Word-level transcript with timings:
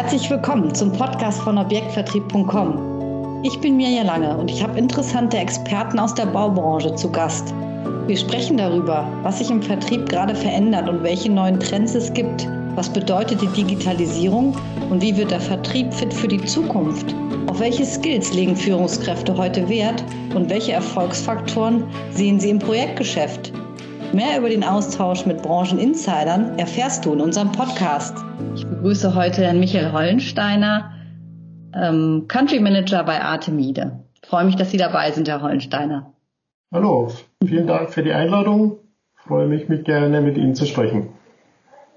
Herzlich 0.00 0.30
willkommen 0.30 0.74
zum 0.74 0.92
Podcast 0.92 1.42
von 1.42 1.58
Objektvertrieb.com. 1.58 3.42
Ich 3.44 3.60
bin 3.60 3.76
Mirja 3.76 4.02
Lange 4.02 4.34
und 4.34 4.50
ich 4.50 4.62
habe 4.62 4.78
interessante 4.78 5.36
Experten 5.36 5.98
aus 5.98 6.14
der 6.14 6.24
Baubranche 6.24 6.94
zu 6.94 7.12
Gast. 7.12 7.52
Wir 8.06 8.16
sprechen 8.16 8.56
darüber, 8.56 9.06
was 9.22 9.40
sich 9.40 9.50
im 9.50 9.62
Vertrieb 9.62 10.08
gerade 10.08 10.34
verändert 10.34 10.88
und 10.88 11.02
welche 11.02 11.30
neuen 11.30 11.60
Trends 11.60 11.94
es 11.94 12.10
gibt. 12.14 12.48
Was 12.76 12.88
bedeutet 12.88 13.42
die 13.42 13.48
Digitalisierung 13.48 14.56
und 14.88 15.02
wie 15.02 15.14
wird 15.18 15.32
der 15.32 15.40
Vertrieb 15.40 15.92
fit 15.92 16.14
für 16.14 16.28
die 16.28 16.42
Zukunft? 16.46 17.14
Auf 17.48 17.60
welche 17.60 17.84
Skills 17.84 18.32
legen 18.32 18.56
Führungskräfte 18.56 19.36
heute 19.36 19.68
Wert 19.68 20.02
und 20.34 20.48
welche 20.48 20.72
Erfolgsfaktoren 20.72 21.84
sehen 22.10 22.40
sie 22.40 22.48
im 22.48 22.58
Projektgeschäft? 22.58 23.52
Mehr 24.14 24.38
über 24.38 24.48
den 24.48 24.64
Austausch 24.64 25.26
mit 25.26 25.42
Brancheninsidern 25.42 26.58
erfährst 26.58 27.04
du 27.04 27.12
in 27.12 27.20
unserem 27.20 27.52
Podcast. 27.52 28.14
Ich 28.80 28.82
begrüße 28.82 29.14
heute 29.14 29.42
Herrn 29.42 29.60
Michael 29.60 29.92
Hollensteiner, 29.92 30.92
ähm, 31.74 32.24
Country 32.28 32.60
Manager 32.60 33.04
bei 33.04 33.20
Artemide. 33.20 34.00
Ich 34.22 34.26
freue 34.26 34.46
mich, 34.46 34.56
dass 34.56 34.70
Sie 34.70 34.78
dabei 34.78 35.10
sind, 35.10 35.28
Herr 35.28 35.42
Hollensteiner. 35.42 36.14
Hallo, 36.72 37.12
vielen 37.46 37.66
Dank 37.66 37.90
für 37.90 38.02
die 38.02 38.14
Einladung. 38.14 38.78
Ich 39.18 39.24
freue 39.24 39.48
mich, 39.48 39.68
mit 39.68 39.84
gerne 39.84 40.22
mit 40.22 40.38
Ihnen 40.38 40.54
zu 40.54 40.64
sprechen. 40.64 41.10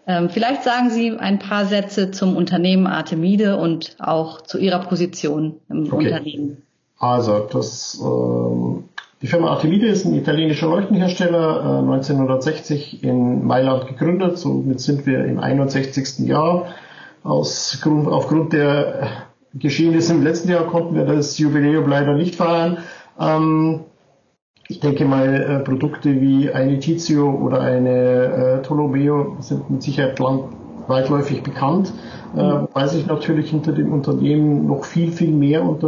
Ähm, 0.08 0.30
vielleicht 0.30 0.64
sagen 0.64 0.90
Sie 0.90 1.18
ein 1.18 1.40
paar 1.40 1.68
Sätze 1.68 2.12
zum 2.12 2.36
Unternehmen 2.36 2.86
Artemide 2.86 3.56
und 3.56 3.96
auch 4.00 4.42
zu 4.42 4.58
Ihrer 4.58 4.80
Position 4.80 5.62
im 5.70 5.86
okay. 5.86 6.08
Unternehmen. 6.08 6.64
Also, 7.00 7.48
das 7.50 7.98
ähm, 8.04 8.90
die 9.24 9.28
Firma 9.28 9.52
Artemide 9.52 9.88
ist 9.88 10.06
ein 10.06 10.16
italienischer 10.16 10.68
Leuchtenhersteller, 10.68 11.80
äh, 11.80 11.82
1960 11.82 13.06
in 13.06 13.46
Mailand 13.46 13.88
gegründet. 13.88 14.38
Somit 14.38 14.82
sind 14.82 15.06
wir 15.06 15.24
im 15.24 15.40
61. 15.40 16.28
Jahr. 16.28 16.66
Aus 17.24 17.80
Grund, 17.82 18.10
aufgrund 18.10 18.52
der 18.52 19.08
Geschehnisse 19.54 20.14
im 20.14 20.24
letzten 20.24 20.50
Jahr 20.50 20.66
konnten 20.68 20.96
wir 20.96 21.06
das 21.06 21.38
Jubiläum 21.38 21.88
leider 21.88 22.16
nicht 22.16 22.36
feiern. 22.36 22.80
Ähm, 23.18 23.86
ich 24.68 24.82
denke 24.82 25.06
mal, 25.06 25.34
äh, 25.34 25.60
Produkte 25.64 26.20
wie 26.20 26.52
eine 26.52 26.80
Tizio 26.80 27.32
oder 27.32 27.62
eine 27.62 28.60
äh, 28.60 28.62
Tolomeo 28.62 29.38
sind 29.40 29.70
mit 29.70 29.84
Sicherheit 29.84 30.20
lang, 30.20 30.50
weitläufig 30.88 31.44
bekannt, 31.44 31.94
äh, 32.36 32.40
weil 32.40 32.90
sich 32.90 33.06
natürlich 33.06 33.50
hinter 33.50 33.72
dem 33.72 33.92
Unternehmen 33.92 34.68
noch 34.68 34.86
viel, 34.86 35.12
viel 35.12 35.32
mehr 35.32 35.64
unter, 35.64 35.88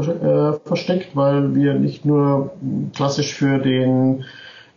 äh, 0.53 0.59
versteckt, 0.65 1.15
weil 1.15 1.55
wir 1.55 1.73
nicht 1.73 2.05
nur 2.05 2.51
klassisch 2.93 3.33
für 3.33 3.59
den 3.59 4.25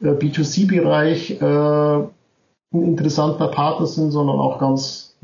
äh, 0.00 0.08
B2C-Bereich 0.08 1.41
äh, 1.41 1.44
ein 1.44 2.83
interessanter 2.83 3.48
Partner 3.48 3.86
sind, 3.86 4.11
sondern 4.11 4.39
auch 4.39 4.58
ganz 4.58 5.16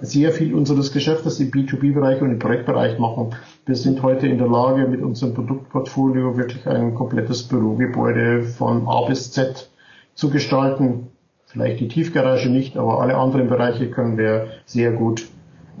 sehr 0.00 0.32
viel 0.32 0.54
unseres 0.54 0.92
Geschäftes 0.92 1.38
im 1.38 1.50
B2B-Bereich 1.50 2.20
und 2.20 2.30
im 2.30 2.38
Projektbereich 2.38 2.98
machen. 2.98 3.34
Wir 3.66 3.76
sind 3.76 4.02
heute 4.02 4.26
in 4.26 4.38
der 4.38 4.48
Lage, 4.48 4.88
mit 4.88 5.00
unserem 5.00 5.34
Produktportfolio 5.34 6.36
wirklich 6.36 6.66
ein 6.66 6.94
komplettes 6.94 7.44
Bürogebäude 7.44 8.42
von 8.42 8.88
A 8.88 9.06
bis 9.06 9.30
Z 9.30 9.70
zu 10.14 10.30
gestalten 10.30 11.08
vielleicht 11.46 11.80
die 11.80 11.88
Tiefgarage 11.88 12.50
nicht, 12.50 12.76
aber 12.76 13.00
alle 13.00 13.16
anderen 13.16 13.48
Bereiche 13.48 13.90
können 13.90 14.18
wir 14.18 14.48
sehr 14.64 14.92
gut 14.92 15.26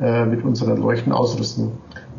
äh, 0.00 0.24
mit 0.24 0.44
unseren 0.44 0.80
Leuchten 0.80 1.12
ausrüsten. 1.12 1.72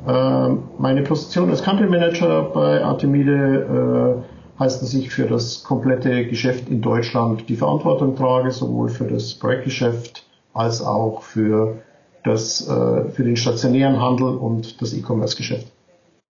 Äh, 0.08 0.50
meine 0.78 1.04
Position 1.04 1.50
als 1.50 1.64
Country 1.64 1.88
Manager 1.88 2.44
bei 2.54 2.84
Artemide 2.84 4.24
äh, 4.24 4.60
heißt, 4.60 4.82
dass 4.82 4.94
ich 4.94 5.10
für 5.10 5.26
das 5.26 5.64
komplette 5.64 6.26
Geschäft 6.28 6.70
in 6.70 6.82
Deutschland 6.82 7.48
die 7.50 7.56
Verantwortung 7.56 8.16
trage, 8.16 8.52
sowohl 8.52 8.90
für 8.90 9.06
das 9.06 9.36
Projektgeschäft 9.36 10.26
als 10.54 10.82
auch 10.82 11.22
für 11.22 11.82
das, 12.24 12.68
äh, 12.68 13.10
für 13.10 13.24
den 13.24 13.38
stationären 13.38 14.02
Handel 14.02 14.30
und 14.30 14.82
das 14.82 14.94
E-Commerce-Geschäft. 14.94 15.68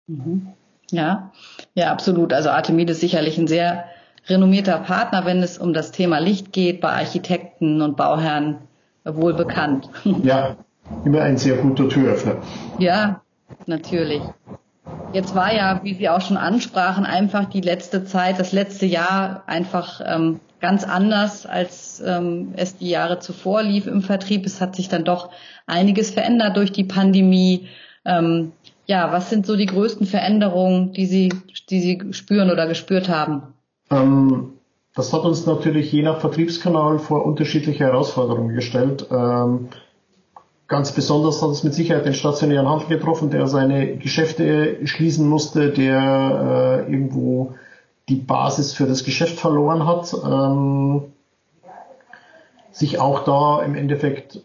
Mhm. 0.08 0.48
Ja, 0.92 1.32
ja, 1.74 1.92
absolut. 1.92 2.34
Also 2.34 2.50
Artemide 2.50 2.92
ist 2.92 3.02
sicherlich 3.02 3.38
ein 3.38 3.48
sehr 3.48 3.86
renommierter 4.28 4.80
Partner, 4.80 5.26
wenn 5.26 5.44
es 5.44 5.58
um 5.58 5.74
das 5.74 5.92
Thema 5.92 6.20
Licht 6.20 6.52
geht, 6.54 6.82
bei 6.82 6.90
Architekten 6.90 7.82
und 7.82 7.98
Bauherren 7.98 8.58
wohl 9.04 9.34
bekannt. 9.34 9.90
Ja, 10.24 10.56
immer 11.04 11.22
ein 11.22 11.38
sehr 11.38 11.58
guter 11.58 11.90
Türöffner. 11.90 12.38
Ja, 12.80 13.22
natürlich. 13.66 14.22
Jetzt 15.14 15.34
war 15.34 15.54
ja, 15.54 15.80
wie 15.84 15.94
Sie 15.94 16.10
auch 16.10 16.22
schon 16.22 16.38
ansprachen, 16.38 17.06
einfach 17.06 17.46
die 17.46 17.62
letzte 17.62 18.06
Zeit, 18.06 18.40
das 18.40 18.52
letzte 18.52 18.86
Jahr 18.86 19.44
einfach 19.48 20.02
ähm, 20.06 20.40
ganz 20.60 20.84
anders, 20.84 21.46
als 21.46 22.04
ähm, 22.06 22.54
es 22.56 22.78
die 22.78 22.90
Jahre 22.90 23.20
zuvor 23.20 23.64
lief 23.64 23.88
im 23.88 24.02
Vertrieb. 24.02 24.46
Es 24.46 24.62
hat 24.62 24.76
sich 24.76 24.90
dann 24.90 25.04
doch 25.04 25.30
einiges 25.66 26.12
verändert 26.12 26.58
durch 26.58 26.72
die 26.72 26.84
Pandemie. 26.84 27.68
Ähm, 28.04 28.52
ja, 28.86 29.12
was 29.12 29.30
sind 29.30 29.46
so 29.46 29.56
die 29.56 29.66
größten 29.66 30.06
Veränderungen, 30.06 30.94
die 30.94 31.06
Sie, 31.06 31.34
die 31.70 31.80
Sie 31.80 32.02
spüren 32.12 32.52
oder 32.52 32.68
gespürt 32.68 33.10
haben? 33.10 33.55
Ähm, 33.90 34.54
das 34.96 35.12
hat 35.12 35.24
uns 35.24 35.46
natürlich 35.46 35.92
je 35.92 36.04
nach 36.04 36.22
Vertriebskanal 36.22 37.00
vor 37.00 37.26
unterschiedliche 37.26 37.84
Herausforderungen 37.84 38.56
gestellt. 38.56 39.08
Ähm, 39.12 39.68
ganz 40.68 40.94
besonders 40.94 41.42
hat 41.42 41.50
es 41.50 41.64
mit 41.64 41.74
Sicherheit 41.74 42.06
den 42.06 42.14
stationären 42.14 42.68
Handel 42.68 42.88
getroffen, 42.88 43.30
der 43.30 43.48
seine 43.48 43.98
Geschäfte 43.98 44.88
schließen 44.88 45.28
musste, 45.28 45.72
der 45.72 46.86
äh, 46.88 46.92
irgendwo 46.92 47.56
die 48.08 48.16
Basis 48.16 48.74
für 48.74 48.86
das 48.86 49.04
Geschäft 49.04 49.38
verloren 49.40 49.86
hat, 49.86 50.14
ähm, 50.24 51.12
sich 52.72 53.00
auch 53.00 53.24
da 53.26 53.64
im 53.64 53.76
Endeffekt 53.76 54.42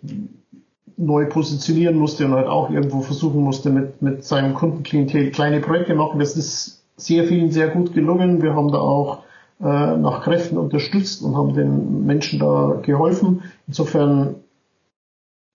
neu 0.96 1.26
positionieren 1.26 1.96
musste 1.96 2.26
und 2.26 2.34
halt 2.34 2.46
auch 2.46 2.70
irgendwo 2.70 3.00
versuchen 3.00 3.40
musste, 3.40 3.70
mit, 3.70 4.02
mit 4.02 4.24
seinem 4.24 4.54
Kundenklientel 4.54 5.30
kleine 5.30 5.60
Projekte 5.60 5.94
machen. 5.94 6.18
Das 6.18 6.36
ist 6.36 6.82
sehr 6.96 7.24
vielen 7.24 7.50
sehr 7.50 7.68
gut 7.68 7.94
gelungen. 7.94 8.42
Wir 8.42 8.54
haben 8.54 8.70
da 8.70 8.78
auch 8.78 9.22
äh, 9.60 9.96
nach 9.96 10.22
Kräften 10.22 10.56
unterstützt 10.58 11.22
und 11.22 11.36
haben 11.36 11.54
den 11.54 12.06
Menschen 12.06 12.38
da 12.38 12.80
geholfen. 12.82 13.42
Insofern 13.66 14.36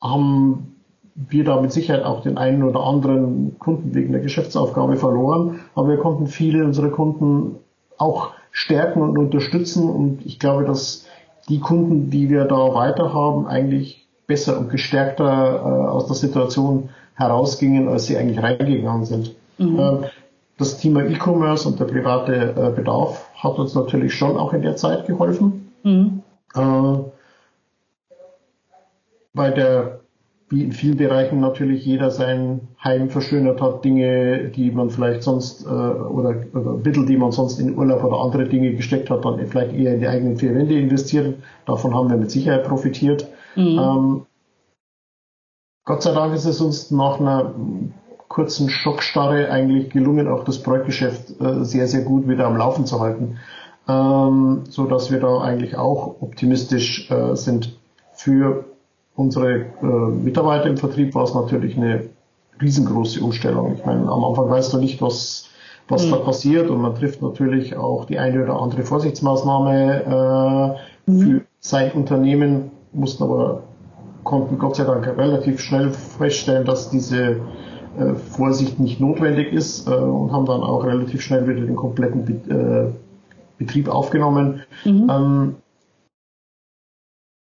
haben 0.02 0.76
wir 1.16 1.44
da 1.44 1.62
mit 1.62 1.72
Sicherheit 1.72 2.04
auch 2.04 2.22
den 2.22 2.38
einen 2.38 2.64
oder 2.64 2.82
anderen 2.82 3.58
Kunden 3.58 3.96
wegen 3.96 4.12
der 4.12 4.22
Geschäftsaufgabe 4.22 4.98
verloren, 4.98 5.62
aber 5.74 5.88
wir 5.90 5.98
konnten 5.98 6.28
viele 6.28 6.66
unserer 6.66 6.90
Kunden 6.90 7.56
auch 7.98 8.34
stärken 8.52 9.02
und 9.02 9.18
unterstützen 9.18 9.90
und 9.90 10.26
ich 10.26 10.40
glaube, 10.40 10.66
dass 10.66 11.08
die 11.48 11.60
Kunden, 11.60 12.10
die 12.10 12.30
wir 12.30 12.46
da 12.46 12.74
weiter 12.74 13.14
haben, 13.14 13.48
eigentlich 13.48 14.08
besser 14.28 14.60
und 14.60 14.70
gestärkter 14.70 15.26
äh, 15.26 15.88
aus 15.88 16.08
der 16.08 16.16
Situation 16.16 16.90
herausgingen, 17.14 17.88
als 17.88 18.08
sie 18.08 18.18
eigentlich 18.18 18.42
reingegangen 18.42 19.06
sind. 19.06 19.36
Mhm. 19.58 19.80
Äh, 19.80 19.98
das 20.58 20.78
Thema 20.78 21.04
E-Commerce 21.06 21.68
und 21.68 21.80
der 21.80 21.86
private 21.86 22.54
äh, 22.56 22.70
Bedarf 22.76 23.30
hat 23.36 23.58
uns 23.60 23.76
natürlich 23.76 24.14
schon 24.14 24.38
auch 24.38 24.54
in 24.54 24.62
der 24.62 24.76
Zeit 24.76 25.06
geholfen. 25.06 25.72
Mhm. 25.84 26.22
Äh, 26.56 26.98
weil 29.34 29.54
der, 29.54 30.00
wie 30.50 30.64
in 30.64 30.72
vielen 30.72 30.96
Bereichen 30.96 31.42
natürlich 31.42 31.86
jeder 31.86 32.10
sein 32.10 32.70
Heim 32.82 33.10
verschönert 33.10 33.62
hat, 33.62 33.84
Dinge, 33.84 34.50
die 34.50 34.72
man 34.72 34.90
vielleicht 34.90 35.24
sonst 35.24 35.66
äh, 35.66 35.70
oder, 35.70 36.36
oder 36.54 36.74
Mittel, 36.78 37.06
die 37.06 37.18
man 37.18 37.32
sonst 37.32 37.60
in 37.60 37.78
Urlaub 37.78 38.04
oder 38.04 38.22
andere 38.22 38.46
Dinge 38.46 38.74
gesteckt 38.74 39.10
hat, 39.10 39.26
dann 39.26 39.46
vielleicht 39.48 39.74
eher 39.74 39.96
in 39.96 40.00
die 40.00 40.08
eigenen 40.08 40.38
vier 40.38 40.56
Wände 40.56 40.80
investiert. 40.80 41.36
Davon 41.66 41.94
haben 41.94 42.10
wir 42.10 42.18
mit 42.18 42.32
Sicherheit 42.32 42.64
profitiert. 42.64 43.28
Mhm. 43.58 43.80
Ähm, 43.80 44.26
Gott 45.84 46.02
sei 46.02 46.14
Dank 46.14 46.34
ist 46.34 46.46
es 46.46 46.62
uns 46.62 46.90
nach 46.92 47.20
einer 47.20 47.54
kurzen 48.28 48.70
Schockstarre 48.70 49.50
eigentlich 49.50 49.92
gelungen, 49.92 50.28
auch 50.28 50.44
das 50.44 50.62
Projektgeschäft 50.62 51.40
äh, 51.40 51.64
sehr, 51.64 51.88
sehr 51.88 52.02
gut 52.02 52.28
wieder 52.28 52.48
am 52.48 52.58
Laufen 52.58 52.86
zu 52.86 53.00
halten. 53.00 53.38
Ähm, 53.88 54.64
so 54.68 54.86
dass 54.86 55.12
wir 55.12 55.20
da 55.20 55.42
eigentlich 55.42 55.78
auch 55.78 56.16
optimistisch 56.22 57.10
äh, 57.12 57.36
sind. 57.36 57.78
Für 58.14 58.66
unsere 59.16 59.66
äh, 59.82 59.86
Mitarbeiter 59.86 60.66
im 60.66 60.78
Vertrieb 60.78 61.14
war 61.14 61.24
es 61.24 61.36
natürlich 61.36 61.78
eine 61.78 62.10
riesengroße 62.62 63.22
Umstellung. 63.22 63.76
Ich 63.76 63.86
meine, 63.86 64.10
am 64.10 64.24
Anfang 64.24 64.50
weißt 64.50 64.74
du 64.74 64.78
nicht, 64.78 65.02
was, 65.02 65.50
was 65.88 66.06
mhm. 66.06 66.12
da 66.12 66.18
passiert 66.18 66.70
und 66.70 66.82
man 66.82 66.96
trifft 66.96 67.22
natürlich 67.22 67.76
auch 67.76 68.06
die 68.06 68.18
eine 68.18 68.44
oder 68.44 68.60
andere 68.60 68.84
Vorsichtsmaßnahme 68.84 70.78
äh, 71.08 71.12
mhm. 71.12 71.20
für 71.20 71.42
sein 71.60 71.92
Unternehmen, 71.92 72.72
mussten 72.92 73.24
aber 73.24 73.64
konnten 74.24 74.58
Gott 74.58 74.78
sei 74.78 74.86
Dank 74.86 75.06
relativ 75.06 75.60
schnell 75.60 75.92
feststellen, 75.92 76.66
dass 76.66 76.90
diese 76.90 77.42
Vorsicht 78.16 78.80
nicht 78.80 79.00
notwendig 79.00 79.54
ist 79.54 79.88
äh, 79.88 79.92
und 79.92 80.32
haben 80.32 80.46
dann 80.46 80.62
auch 80.62 80.84
relativ 80.84 81.22
schnell 81.22 81.48
wieder 81.48 81.62
den 81.62 81.76
kompletten 81.76 82.28
äh, 82.50 82.92
Betrieb 83.58 83.88
aufgenommen. 83.88 84.64
Mhm. 84.84 85.10
Ähm, 85.10 85.56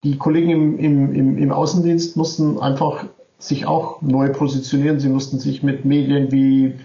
die 0.03 0.17
Kollegen 0.17 0.49
im, 0.49 0.77
im, 0.77 1.15
im, 1.15 1.37
im 1.37 1.51
Außendienst 1.51 2.15
mussten 2.15 2.59
einfach 2.59 3.05
sich 3.39 3.65
auch 3.65 4.01
neu 4.01 4.29
positionieren. 4.29 4.99
Sie 4.99 5.09
mussten 5.09 5.39
sich 5.39 5.63
mit 5.63 5.83
Medien 5.83 6.31
wie, 6.31 6.75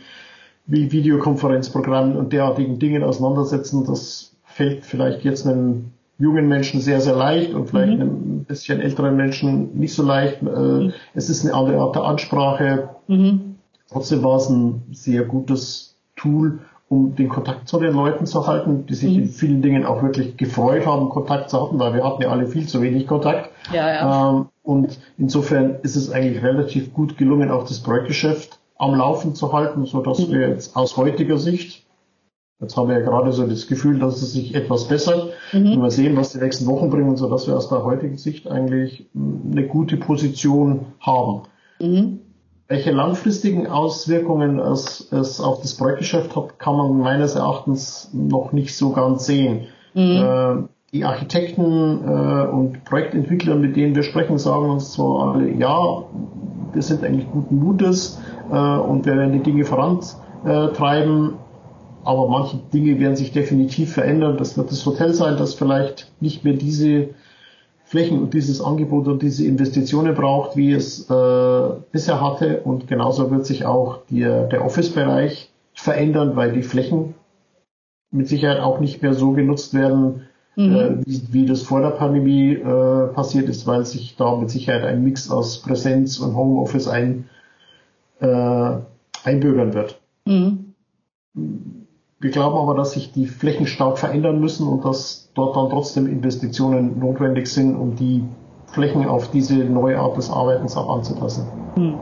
wie 0.67 0.91
Videokonferenzprogrammen 0.91 2.17
und 2.17 2.33
derartigen 2.33 2.79
Dingen 2.79 3.03
auseinandersetzen. 3.03 3.85
Das 3.85 4.35
fällt 4.45 4.85
vielleicht 4.85 5.23
jetzt 5.23 5.47
einem 5.47 5.93
jungen 6.19 6.49
Menschen 6.49 6.81
sehr, 6.81 7.01
sehr 7.01 7.17
leicht 7.17 7.55
und 7.55 7.69
vielleicht 7.69 7.99
mhm. 7.99 8.03
ein 8.03 8.45
bisschen 8.45 8.81
älteren 8.81 9.17
Menschen 9.17 9.79
nicht 9.79 9.95
so 9.95 10.03
leicht. 10.03 10.43
Äh, 10.43 10.45
mhm. 10.45 10.93
Es 11.15 11.29
ist 11.29 11.45
eine 11.45 11.55
andere 11.55 11.79
Art 11.79 11.97
der 11.97 12.05
Ansprache. 12.05 12.91
Mhm. 13.09 13.50
Trotzdem 13.91 14.23
war 14.23 14.37
es 14.37 14.49
ein 14.49 14.83
sehr 14.93 15.25
gutes 15.25 15.97
Tool, 16.17 16.61
um 16.89 17.15
den 17.15 17.29
Kontakt 17.29 17.69
zu 17.69 17.79
den 17.79 17.95
Leuten 17.95 18.27
zu 18.27 18.47
halten, 18.47 18.87
die 18.87 18.95
sich 18.95 19.17
mhm. 19.17 19.23
in 19.23 19.29
vielen 19.29 19.63
Dingen 19.63 19.85
auch 19.85 20.03
wirklich 20.03 20.37
gefreut 20.37 20.87
haben, 20.87 21.09
Kontakt 21.09 21.51
zu 21.51 21.61
haben, 21.61 21.79
weil 21.79 21.95
wir 21.95 22.05
hatten 22.05 22.23
ja 22.23 22.29
alle 22.29 22.47
viel 22.47 22.67
zu 22.67 22.83
wenig 22.83 23.07
Kontakt. 23.07 23.51
Ja, 23.73 23.89
ja. 23.89 24.31
Ähm, 24.31 24.47
und 24.63 24.99
insofern 25.19 25.77
ist 25.83 25.97
es 25.97 26.11
eigentlich 26.11 26.43
relativ 26.43 26.93
gut 26.93 27.17
gelungen, 27.17 27.51
auch 27.51 27.67
das 27.67 27.81
Projektgeschäft 27.81 28.59
am 28.77 28.95
Laufen 28.95 29.35
zu 29.35 29.53
halten, 29.53 29.85
so 29.87 30.03
dass 30.03 30.27
mhm. 30.27 30.33
wir 30.33 30.49
jetzt 30.49 30.77
aus 30.77 30.97
heutiger 30.97 31.39
Sicht 31.39 31.85
Jetzt 32.61 32.77
haben 32.77 32.89
wir 32.89 32.99
ja 32.99 33.05
gerade 33.05 33.33
so 33.33 33.47
das 33.47 33.67
Gefühl, 33.67 33.99
dass 33.99 34.21
es 34.21 34.35
sich 34.35 34.55
etwas 34.55 34.87
bessert. 34.87 35.33
Mhm. 35.53 35.73
Und 35.73 35.83
wir 35.83 35.91
sehen, 35.91 36.17
was 36.17 36.33
die 36.33 36.39
nächsten 36.39 36.67
Wochen 36.67 36.91
bringen, 36.91 37.17
so 37.17 37.29
dass 37.31 37.47
wir 37.47 37.57
aus 37.57 37.71
der 37.71 37.85
heutigen 37.85 38.19
Sicht 38.19 38.47
eigentlich 38.49 39.07
eine 39.15 39.67
gute 39.67 39.97
Position 39.97 40.87
haben. 41.01 41.43
Mhm. 41.81 42.21
Welche 42.71 42.93
langfristigen 42.93 43.67
Auswirkungen 43.67 44.61
es, 44.61 45.11
es 45.11 45.41
auf 45.41 45.61
das 45.61 45.75
Projektgeschäft 45.75 46.37
hat, 46.37 46.61
kann 46.61 46.77
man 46.77 47.01
meines 47.01 47.35
Erachtens 47.35 48.09
noch 48.13 48.53
nicht 48.53 48.77
so 48.77 48.93
ganz 48.93 49.27
sehen. 49.27 49.67
Mhm. 49.93 50.03
Äh, 50.03 50.69
die 50.93 51.05
Architekten 51.05 51.65
äh, 51.65 52.47
und 52.47 52.85
Projektentwickler, 52.85 53.57
mit 53.57 53.75
denen 53.75 53.97
wir 53.97 54.05
sprechen, 54.05 54.39
sagen 54.39 54.71
uns 54.71 54.93
zwar 54.93 55.35
alle, 55.35 55.51
ja, 55.51 56.05
wir 56.73 56.83
sind 56.83 57.03
eigentlich 57.03 57.29
guten 57.33 57.57
Mutes 57.57 58.21
äh, 58.53 58.55
und 58.55 59.05
wir 59.05 59.17
werden 59.17 59.33
die 59.33 59.43
Dinge 59.43 59.65
vorantreiben, 59.65 61.33
aber 62.05 62.29
manche 62.29 62.59
Dinge 62.73 63.01
werden 63.01 63.17
sich 63.17 63.33
definitiv 63.33 63.95
verändern. 63.95 64.37
Das 64.39 64.57
wird 64.57 64.71
das 64.71 64.87
Hotel 64.87 65.13
sein, 65.13 65.37
das 65.39 65.55
vielleicht 65.55 66.13
nicht 66.21 66.45
mehr 66.45 66.55
diese 66.55 67.09
Flächen 67.91 68.21
und 68.23 68.35
dieses 68.35 68.61
Angebot 68.61 69.09
und 69.09 69.21
diese 69.21 69.45
Investitionen 69.45 70.15
braucht, 70.15 70.57
wie 70.57 70.71
es 70.71 71.11
äh, 71.11 71.69
bisher 71.91 72.21
hatte. 72.21 72.61
Und 72.61 72.87
genauso 72.87 73.33
wird 73.33 73.45
sich 73.45 73.65
auch 73.65 73.99
die, 74.09 74.21
der 74.21 74.65
Office-Bereich 74.65 75.51
verändern, 75.75 76.37
weil 76.37 76.53
die 76.53 76.63
Flächen 76.63 77.15
mit 78.13 78.29
Sicherheit 78.29 78.61
auch 78.61 78.79
nicht 78.79 79.03
mehr 79.03 79.13
so 79.13 79.33
genutzt 79.33 79.75
werden, 79.75 80.29
mhm. 80.55 80.73
äh, 80.73 81.05
wie, 81.05 81.23
wie, 81.33 81.47
das 81.47 81.63
vor 81.63 81.81
der 81.81 81.91
Pandemie 81.91 82.53
äh, 82.53 83.09
passiert 83.09 83.49
ist, 83.49 83.67
weil 83.67 83.85
sich 83.85 84.15
da 84.15 84.37
mit 84.37 84.51
Sicherheit 84.51 84.85
ein 84.85 85.03
Mix 85.03 85.29
aus 85.29 85.61
Präsenz 85.61 86.21
und 86.21 86.37
Homeoffice 86.37 86.87
ein, 86.87 87.29
äh, 88.21 88.73
einbürgern 89.25 89.75
wird. 89.75 89.99
Mhm 90.27 90.70
wir 92.21 92.31
glauben 92.31 92.57
aber, 92.57 92.75
dass 92.75 92.93
sich 92.93 93.13
die 93.13 93.27
Flächen 93.27 93.67
stark 93.67 93.99
verändern 93.99 94.41
müssen 94.41 94.69
und 94.69 94.85
dass 94.85 95.31
dort 95.35 95.57
dann 95.57 95.71
trotzdem 95.71 96.07
Investitionen 96.07 96.99
notwendig 96.99 97.47
sind, 97.47 97.77
um 97.77 97.97
die 97.97 98.25
Flächen 98.67 99.09
auf 99.09 99.31
diese 99.31 99.55
neue 99.55 99.99
Art 99.99 100.17
des 100.17 100.31
Arbeitens 100.31 100.77
auch 100.77 100.95
anzupassen. 100.97 101.47
Hm. 101.75 101.99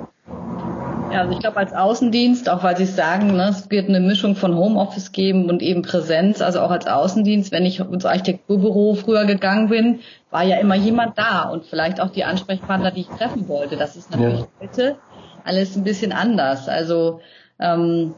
Ja, 1.12 1.20
also 1.20 1.32
ich 1.32 1.38
glaube 1.38 1.56
als 1.56 1.72
Außendienst, 1.72 2.50
auch 2.50 2.62
weil 2.62 2.76
Sie 2.76 2.84
sagen, 2.84 3.28
ne, 3.28 3.48
es 3.48 3.70
wird 3.70 3.88
eine 3.88 4.00
Mischung 4.00 4.34
von 4.34 4.54
Homeoffice 4.54 5.12
geben 5.12 5.48
und 5.48 5.62
eben 5.62 5.80
Präsenz, 5.80 6.42
also 6.42 6.60
auch 6.60 6.70
als 6.70 6.86
Außendienst, 6.86 7.50
wenn 7.50 7.64
ich 7.64 7.80
ins 7.80 8.04
Architekturbüro 8.04 8.94
früher 8.94 9.24
gegangen 9.24 9.68
bin, 9.68 10.00
war 10.30 10.42
ja 10.42 10.58
immer 10.58 10.74
jemand 10.74 11.16
da 11.16 11.48
und 11.48 11.64
vielleicht 11.64 12.00
auch 12.00 12.10
die 12.10 12.24
Ansprechpartner, 12.24 12.90
die 12.90 13.02
ich 13.02 13.08
treffen 13.08 13.48
wollte. 13.48 13.76
Das 13.76 13.96
ist 13.96 14.10
natürlich 14.10 14.40
ja. 14.40 14.46
heute 14.60 14.96
alles 15.44 15.76
ein 15.76 15.84
bisschen 15.84 16.12
anders. 16.12 16.68
Also 16.68 17.20
ähm, 17.58 18.12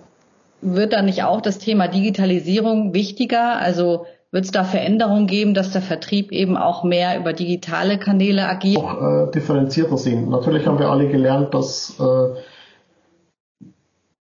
wird 0.63 0.93
da 0.93 1.03
nicht 1.03 1.25
auch 1.25 1.41
das 1.41 1.59
Thema 1.59 1.89
Digitalisierung 1.89 2.95
wichtiger? 2.95 3.57
Also 3.59 4.07
wird 4.31 4.45
es 4.45 4.51
da 4.53 4.65
Veränderungen 4.65 5.27
geben, 5.27 5.55
dass 5.55 5.73
der 5.73 5.83
Vertrieb 5.83 6.31
eben 6.31 6.57
auch 6.57 6.85
mehr 6.85 7.19
über 7.19 7.33
digitale 7.33 7.99
Kanäle 7.99 8.47
agiert? 8.47 8.79
Auch 8.79 9.29
äh, 9.29 9.31
differenzierter 9.33 9.97
sehen. 9.97 10.29
Natürlich 10.31 10.67
haben 10.67 10.79
wir 10.79 10.89
alle 10.89 11.09
gelernt, 11.09 11.53
dass 11.53 11.99
äh, 11.99 12.37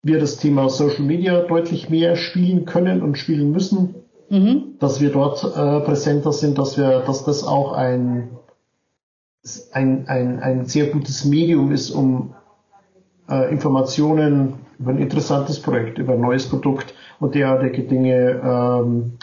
wir 0.02 0.20
das 0.20 0.38
Thema 0.38 0.70
Social 0.70 1.06
Media 1.06 1.42
deutlich 1.42 1.90
mehr 1.90 2.18
spielen 2.18 2.66
können 2.66 3.02
und 3.02 3.18
spielen 3.18 3.52
müssen. 3.52 3.96
Mhm. 4.30 4.76
Dass 4.80 5.00
wir 5.00 5.12
dort 5.12 5.44
äh, 5.44 5.80
präsenter 5.86 6.34
sind, 6.34 6.58
dass 6.58 6.78
wir, 6.78 7.00
dass 7.02 7.24
das 7.24 7.46
auch 7.46 7.72
ein, 7.74 8.32
ein, 9.72 10.08
ein, 10.08 10.40
ein 10.42 10.66
sehr 10.66 10.88
gutes 10.88 11.24
Medium 11.24 11.72
ist, 11.72 11.92
um 11.92 12.34
äh, 13.30 13.50
Informationen 13.52 14.56
über 14.84 14.92
ein 14.92 15.00
interessantes 15.00 15.62
Projekt, 15.62 15.98
über 15.98 16.14
ein 16.14 16.22
neues 16.22 16.50
Produkt 16.50 16.94
und 17.20 17.36
derartige 17.36 17.84
Dinge 17.84 18.42
ähm, 18.44 19.14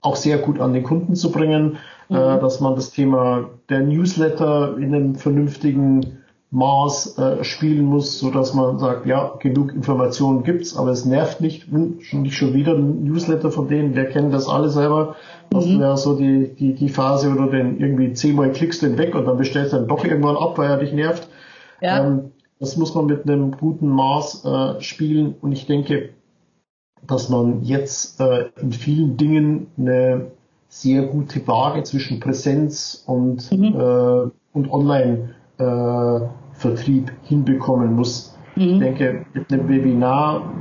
auch 0.00 0.16
sehr 0.16 0.38
gut 0.38 0.60
an 0.60 0.72
den 0.72 0.82
Kunden 0.82 1.14
zu 1.14 1.30
bringen, 1.30 1.78
äh, 2.10 2.14
mhm. 2.14 2.18
äh, 2.18 2.40
dass 2.40 2.60
man 2.60 2.74
das 2.74 2.90
Thema 2.90 3.50
der 3.68 3.80
Newsletter 3.80 4.76
in 4.78 4.94
einem 4.94 5.14
vernünftigen 5.14 6.18
Maß 6.50 7.18
äh, 7.18 7.44
spielen 7.44 7.84
muss, 7.84 8.18
so 8.18 8.30
dass 8.30 8.54
man 8.54 8.78
sagt, 8.78 9.06
ja, 9.06 9.34
genug 9.38 9.72
Informationen 9.72 10.42
gibt's, 10.42 10.76
aber 10.76 10.90
es 10.90 11.04
nervt 11.04 11.40
nicht, 11.40 11.70
hm, 11.70 11.98
nicht 12.12 12.36
schon 12.36 12.54
wieder 12.54 12.74
ein 12.74 13.04
Newsletter 13.04 13.52
von 13.52 13.68
denen, 13.68 13.94
wir 13.94 14.06
kennen 14.06 14.32
das 14.32 14.48
alle 14.48 14.70
selber. 14.70 15.14
Das 15.50 15.66
mhm. 15.66 15.78
wäre 15.78 15.96
so 15.96 16.16
die, 16.16 16.54
die, 16.58 16.74
die 16.74 16.88
Phase, 16.88 17.30
oder 17.30 17.48
den 17.48 17.78
irgendwie 17.78 18.12
zehnmal 18.14 18.50
klickst 18.50 18.82
du 18.82 18.86
den 18.86 18.98
weg 18.98 19.14
und 19.14 19.26
dann 19.26 19.36
bestellst 19.36 19.72
du 19.72 19.76
dann 19.76 19.88
doch 19.88 20.04
irgendwann 20.04 20.36
ab, 20.36 20.58
weil 20.58 20.70
er 20.70 20.78
dich 20.78 20.92
nervt. 20.92 21.28
Ja. 21.80 22.06
Ähm, 22.06 22.32
das 22.60 22.76
muss 22.76 22.94
man 22.94 23.06
mit 23.06 23.28
einem 23.28 23.50
guten 23.52 23.88
Maß 23.88 24.44
äh, 24.44 24.80
spielen 24.80 25.34
und 25.40 25.52
ich 25.52 25.66
denke, 25.66 26.10
dass 27.06 27.28
man 27.28 27.62
jetzt 27.62 28.20
äh, 28.20 28.46
in 28.60 28.72
vielen 28.72 29.16
Dingen 29.16 29.68
eine 29.76 30.32
sehr 30.68 31.02
gute 31.02 31.46
Waage 31.46 31.84
zwischen 31.84 32.18
Präsenz 32.20 33.02
und, 33.06 33.50
mhm. 33.50 33.74
äh, 33.74 34.28
und 34.52 34.70
Online-Vertrieb 34.70 37.08
äh, 37.08 37.12
hinbekommen 37.24 37.94
muss. 37.94 38.36
Mhm. 38.56 38.62
Ich 38.62 38.78
denke, 38.80 39.24
mit 39.32 39.50
einem 39.52 39.68
Webinar 39.68 40.52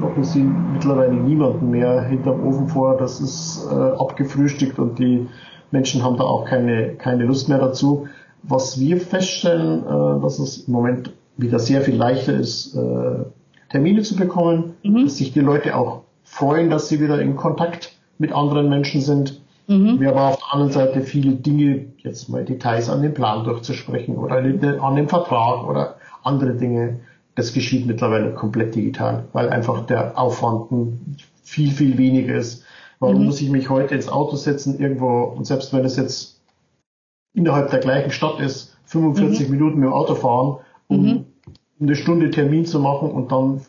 locken 0.00 0.24
Sie 0.24 0.42
mittlerweile 0.42 1.14
niemanden 1.14 1.70
mehr 1.70 2.02
hinterm 2.02 2.44
Ofen 2.46 2.68
vor. 2.68 2.96
Das 2.96 3.20
ist 3.20 3.68
äh, 3.70 3.74
abgefrühstückt 3.74 4.78
und 4.78 4.98
die 4.98 5.26
Menschen 5.70 6.02
haben 6.02 6.16
da 6.16 6.24
auch 6.24 6.46
keine, 6.46 6.94
keine 6.94 7.24
Lust 7.24 7.48
mehr 7.48 7.58
dazu. 7.58 8.08
Was 8.42 8.80
wir 8.80 9.00
feststellen, 9.00 9.84
äh, 9.84 10.20
dass 10.22 10.38
es 10.38 10.66
im 10.66 10.72
Moment 10.72 11.12
wieder 11.38 11.58
sehr 11.58 11.80
viel 11.80 11.96
leichter 11.96 12.34
ist, 12.34 12.74
äh, 12.74 13.24
Termine 13.70 14.02
zu 14.02 14.16
bekommen, 14.16 14.74
mhm. 14.82 15.04
dass 15.04 15.16
sich 15.16 15.32
die 15.32 15.40
Leute 15.40 15.76
auch 15.76 16.02
freuen, 16.24 16.68
dass 16.68 16.88
sie 16.88 17.00
wieder 17.00 17.20
in 17.20 17.36
Kontakt 17.36 17.96
mit 18.18 18.32
anderen 18.32 18.68
Menschen 18.68 19.00
sind. 19.00 19.40
Mhm. 19.68 20.00
Wir 20.00 20.10
aber 20.10 20.28
auf 20.28 20.36
der 20.36 20.52
anderen 20.52 20.72
Seite 20.72 21.00
viele 21.02 21.32
Dinge, 21.32 21.86
jetzt 21.98 22.28
mal 22.28 22.44
Details 22.44 22.90
an 22.90 23.02
dem 23.02 23.14
Plan 23.14 23.44
durchzusprechen 23.44 24.16
oder 24.16 24.36
an 24.36 24.96
dem 24.96 25.08
Vertrag 25.08 25.66
oder 25.66 25.96
andere 26.24 26.54
Dinge, 26.54 27.00
das 27.34 27.52
geschieht 27.52 27.86
mittlerweile 27.86 28.34
komplett 28.34 28.74
digital, 28.74 29.24
weil 29.32 29.48
einfach 29.50 29.86
der 29.86 30.18
Aufwand 30.18 30.98
viel, 31.42 31.70
viel 31.70 31.96
weniger 31.96 32.34
ist. 32.34 32.64
Warum 32.98 33.20
mhm. 33.20 33.26
muss 33.26 33.40
ich 33.40 33.50
mich 33.50 33.70
heute 33.70 33.94
ins 33.94 34.08
Auto 34.08 34.36
setzen 34.36 34.80
irgendwo 34.80 35.22
und 35.22 35.46
selbst 35.46 35.72
wenn 35.72 35.84
es 35.84 35.96
jetzt 35.96 36.40
innerhalb 37.34 37.70
der 37.70 37.78
gleichen 37.78 38.10
Stadt 38.10 38.40
ist, 38.40 38.76
45 38.86 39.46
mhm. 39.46 39.54
Minuten 39.54 39.78
mit 39.78 39.88
dem 39.88 39.92
Auto 39.92 40.14
fahren, 40.14 40.56
um 40.88 41.02
mhm. 41.02 41.24
eine 41.80 41.94
Stunde 41.94 42.30
Termin 42.30 42.66
zu 42.66 42.80
machen 42.80 43.10
und 43.10 43.30
dann 43.30 43.60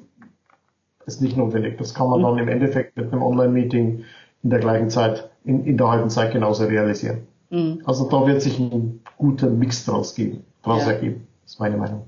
ist 1.06 1.22
nicht 1.22 1.38
notwendig. 1.38 1.78
Das 1.78 1.94
kann 1.94 2.10
man 2.10 2.20
mhm. 2.20 2.24
dann 2.24 2.38
im 2.40 2.48
Endeffekt 2.48 2.98
mit 2.98 3.12
einem 3.12 3.22
Online-Meeting 3.22 4.04
in 4.44 4.50
der 4.50 4.60
gleichen 4.60 4.90
Zeit, 4.90 5.30
in, 5.44 5.66
in 5.66 5.78
der 5.78 5.90
halben 5.90 6.10
Zeit 6.10 6.32
genauso 6.32 6.66
realisieren. 6.66 7.28
Mhm. 7.50 7.82
Also 7.86 8.10
da 8.10 8.26
wird 8.26 8.42
sich 8.42 8.60
ein 8.60 9.02
guter 9.18 9.50
Mix 9.50 9.86
draus 9.86 10.16
geben, 10.16 10.44
draus 10.64 10.86
ja. 10.86 10.94
ergeben. 10.94 11.28
Das 11.44 11.54
ist 11.54 11.60
meine 11.60 11.78
Meinung. 11.78 12.06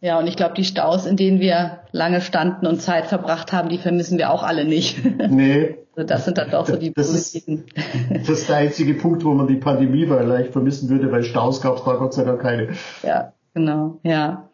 Ja, 0.00 0.18
und 0.18 0.26
ich 0.26 0.36
glaube, 0.36 0.54
die 0.54 0.64
Staus, 0.64 1.06
in 1.06 1.16
denen 1.16 1.40
wir 1.40 1.80
lange 1.90 2.20
standen 2.20 2.66
und 2.66 2.80
Zeit 2.80 3.06
verbracht 3.06 3.52
haben, 3.52 3.68
die 3.68 3.78
vermissen 3.78 4.18
wir 4.18 4.30
auch 4.30 4.42
alle 4.42 4.64
nicht. 4.64 4.98
Nee. 5.28 5.76
Also 5.96 6.08
das 6.08 6.24
sind 6.26 6.36
dann 6.36 6.50
doch 6.50 6.66
so 6.66 6.76
die 6.76 6.92
das 6.92 7.06
positiven. 7.06 7.64
Ist, 7.74 8.28
das 8.28 8.40
ist 8.40 8.48
der 8.50 8.56
einzige 8.56 8.92
Punkt, 8.92 9.24
wo 9.24 9.32
man 9.32 9.46
die 9.46 9.54
Pandemie 9.54 10.04
vielleicht 10.06 10.52
vermissen 10.52 10.90
würde, 10.90 11.10
weil 11.10 11.22
Staus 11.22 11.62
gab 11.62 11.78
es 11.78 11.84
da 11.84 11.94
Gott 11.94 12.12
sei 12.12 12.24
Dank 12.24 12.42
keine. 12.42 12.68
Ja, 13.02 13.32
genau, 13.56 14.00
ja. 14.04 14.50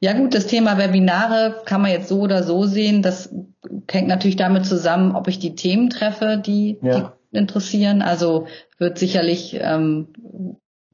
Ja 0.00 0.14
gut, 0.14 0.34
das 0.34 0.46
Thema 0.46 0.78
Webinare 0.78 1.60
kann 1.66 1.82
man 1.82 1.90
jetzt 1.90 2.08
so 2.08 2.20
oder 2.20 2.42
so 2.42 2.64
sehen. 2.64 3.02
Das 3.02 3.28
hängt 3.90 4.08
natürlich 4.08 4.36
damit 4.36 4.64
zusammen, 4.64 5.14
ob 5.14 5.28
ich 5.28 5.38
die 5.38 5.54
Themen 5.54 5.90
treffe, 5.90 6.42
die, 6.44 6.78
ja. 6.80 7.12
die 7.32 7.38
interessieren. 7.38 8.00
Also 8.00 8.46
wird 8.78 8.98
sicherlich 8.98 9.58
ähm, 9.60 10.08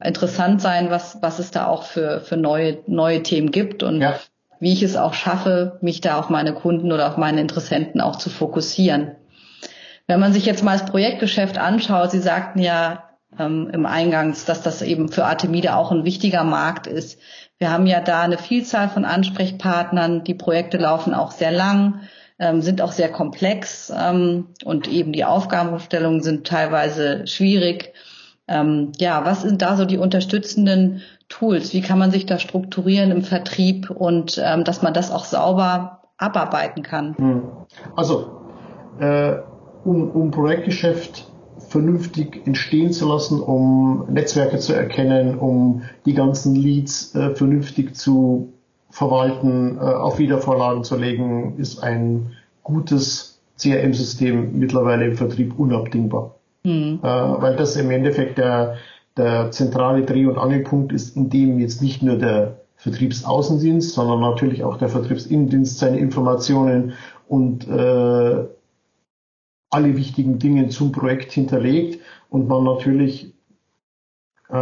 interessant 0.03 0.61
sein, 0.61 0.89
was, 0.89 1.21
was 1.21 1.39
es 1.39 1.51
da 1.51 1.67
auch 1.67 1.83
für, 1.83 2.19
für 2.19 2.35
neue, 2.35 2.79
neue 2.85 3.23
Themen 3.23 3.51
gibt 3.51 3.81
und 3.81 4.01
ja. 4.01 4.19
wie 4.59 4.73
ich 4.73 4.83
es 4.83 4.97
auch 4.97 5.13
schaffe, 5.13 5.77
mich 5.79 6.01
da 6.01 6.19
auf 6.19 6.29
meine 6.29 6.53
Kunden 6.53 6.91
oder 6.91 7.07
auf 7.07 7.15
meine 7.15 7.39
Interessenten 7.39 8.01
auch 8.01 8.17
zu 8.17 8.29
fokussieren. 8.29 9.15
Wenn 10.07 10.19
man 10.19 10.33
sich 10.33 10.45
jetzt 10.45 10.63
mal 10.63 10.77
das 10.77 10.89
Projektgeschäft 10.89 11.57
anschaut, 11.57 12.11
Sie 12.11 12.19
sagten 12.19 12.59
ja 12.59 13.12
ähm, 13.39 13.69
im 13.71 13.85
Eingangs, 13.85 14.45
dass 14.45 14.61
das 14.61 14.81
eben 14.81 15.09
für 15.09 15.25
Artemide 15.25 15.75
auch 15.75 15.91
ein 15.91 16.05
wichtiger 16.05 16.43
Markt 16.43 16.87
ist. 16.87 17.19
Wir 17.57 17.71
haben 17.71 17.85
ja 17.85 18.01
da 18.01 18.21
eine 18.21 18.37
Vielzahl 18.37 18.89
von 18.89 19.05
Ansprechpartnern. 19.05 20.23
Die 20.23 20.33
Projekte 20.33 20.77
laufen 20.77 21.13
auch 21.13 21.31
sehr 21.31 21.51
lang. 21.51 22.01
ähm, 22.39 22.61
sind 22.61 22.81
auch 22.81 22.91
sehr 22.91 23.09
komplex 23.09 23.93
ähm, 23.95 24.47
und 24.65 24.87
eben 24.87 25.13
die 25.13 25.23
Aufgabenstellungen 25.23 26.21
sind 26.21 26.47
teilweise 26.47 27.27
schwierig. 27.27 27.93
Ähm, 28.47 28.91
ja, 28.97 29.23
was 29.23 29.43
sind 29.43 29.61
da 29.61 29.77
so 29.77 29.85
die 29.85 29.97
unterstützenden 29.97 31.01
Tools? 31.29 31.73
Wie 31.73 31.81
kann 31.81 31.99
man 31.99 32.11
sich 32.11 32.25
da 32.25 32.39
strukturieren 32.39 33.11
im 33.11 33.23
Vertrieb 33.23 33.89
und 33.89 34.41
ähm, 34.43 34.63
dass 34.63 34.81
man 34.81 34.93
das 34.93 35.11
auch 35.11 35.25
sauber 35.25 36.01
abarbeiten 36.17 36.83
kann? 36.83 37.15
Hm. 37.17 37.43
Also, 37.95 38.41
äh, 38.99 39.35
um, 39.85 40.09
um 40.11 40.31
Projektgeschäft 40.31 41.27
vernünftig 41.73 42.45
entstehen 42.45 42.93
zu 42.93 43.09
lassen, 43.09 43.41
um 43.41 44.05
Netzwerke 44.07 44.59
zu 44.59 44.73
erkennen, 44.73 45.39
um 45.39 45.81
die 46.05 46.13
ganzen 46.13 46.55
Leads 46.55 47.15
äh, 47.15 47.33
vernünftig 47.33 47.95
zu 47.95 48.53
verwalten, 48.91 49.77
äh, 49.77 49.79
auf 49.79 50.19
Wiedervorlagen 50.19 50.83
zu 50.83 50.95
legen, 50.95 51.55
ist 51.57 51.81
ein 51.81 52.33
gutes 52.61 53.41
CRM-System 53.57 54.59
mittlerweile 54.59 55.05
im 55.07 55.17
Vertrieb 55.17 55.57
unabdingbar. 55.57 56.35
Mhm. 56.63 56.99
Äh, 57.01 57.07
weil 57.07 57.55
das 57.55 57.75
im 57.75 57.89
Endeffekt 57.89 58.37
der, 58.37 58.75
der 59.17 59.49
zentrale 59.49 60.03
Dreh- 60.03 60.27
und 60.27 60.37
Angelpunkt 60.37 60.93
ist, 60.93 61.17
in 61.17 61.31
dem 61.31 61.59
jetzt 61.59 61.81
nicht 61.81 62.03
nur 62.03 62.17
der 62.19 62.59
Vertriebsaußendienst, 62.75 63.95
sondern 63.95 64.19
natürlich 64.19 64.63
auch 64.63 64.77
der 64.77 64.89
Vertriebsinnendienst 64.89 65.79
seine 65.79 65.97
Informationen 65.97 66.93
und 67.27 67.67
äh, 67.67 68.45
alle 69.73 69.97
wichtigen 69.97 70.39
Dinge 70.39 70.69
zum 70.69 70.91
Projekt 70.91 71.31
hinterlegt 71.31 71.99
und 72.29 72.47
man 72.47 72.63
natürlich 72.63 73.33
äh, 74.49 74.53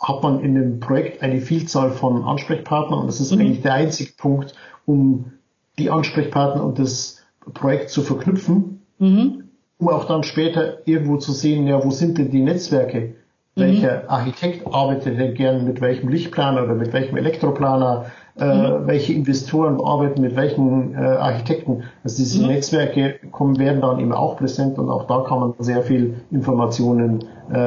hat 0.00 0.22
man 0.22 0.40
in 0.40 0.54
dem 0.54 0.80
Projekt 0.80 1.22
eine 1.22 1.40
Vielzahl 1.40 1.90
von 1.90 2.22
Ansprechpartnern 2.24 3.00
und 3.00 3.06
das 3.06 3.20
ist 3.20 3.34
mhm. 3.34 3.40
eigentlich 3.40 3.62
der 3.62 3.74
einzige 3.74 4.12
Punkt, 4.16 4.54
um 4.86 5.32
die 5.78 5.90
Ansprechpartner 5.90 6.64
und 6.64 6.78
das 6.78 7.22
Projekt 7.54 7.90
zu 7.90 8.02
verknüpfen, 8.02 8.82
mhm. 8.98 9.44
um 9.78 9.88
auch 9.88 10.04
dann 10.04 10.22
später 10.22 10.86
irgendwo 10.86 11.16
zu 11.16 11.32
sehen, 11.32 11.66
ja, 11.66 11.84
wo 11.84 11.90
sind 11.90 12.18
denn 12.18 12.30
die 12.30 12.40
Netzwerke? 12.40 13.00
Mhm. 13.00 13.60
Welcher 13.60 14.10
Architekt 14.10 14.66
arbeitet 14.66 15.18
denn 15.18 15.34
gern 15.34 15.64
mit 15.64 15.80
welchem 15.80 16.08
Lichtplaner 16.08 16.64
oder 16.64 16.74
mit 16.74 16.92
welchem 16.92 17.16
Elektroplaner? 17.16 18.06
Äh, 18.40 18.44
mhm. 18.44 18.86
welche 18.86 19.12
Investoren 19.14 19.80
arbeiten 19.80 20.20
mit 20.22 20.36
welchen 20.36 20.94
äh, 20.94 20.98
Architekten? 20.98 21.82
Also 22.04 22.18
diese 22.18 22.42
mhm. 22.42 22.48
Netzwerke 22.48 23.16
kommen, 23.32 23.58
werden 23.58 23.80
dann 23.80 23.98
eben 23.98 24.12
auch 24.12 24.36
präsent 24.36 24.78
und 24.78 24.88
auch 24.90 25.06
da 25.06 25.24
kann 25.26 25.40
man 25.40 25.54
sehr 25.58 25.82
viel 25.82 26.20
Informationen 26.30 27.24
äh, 27.50 27.58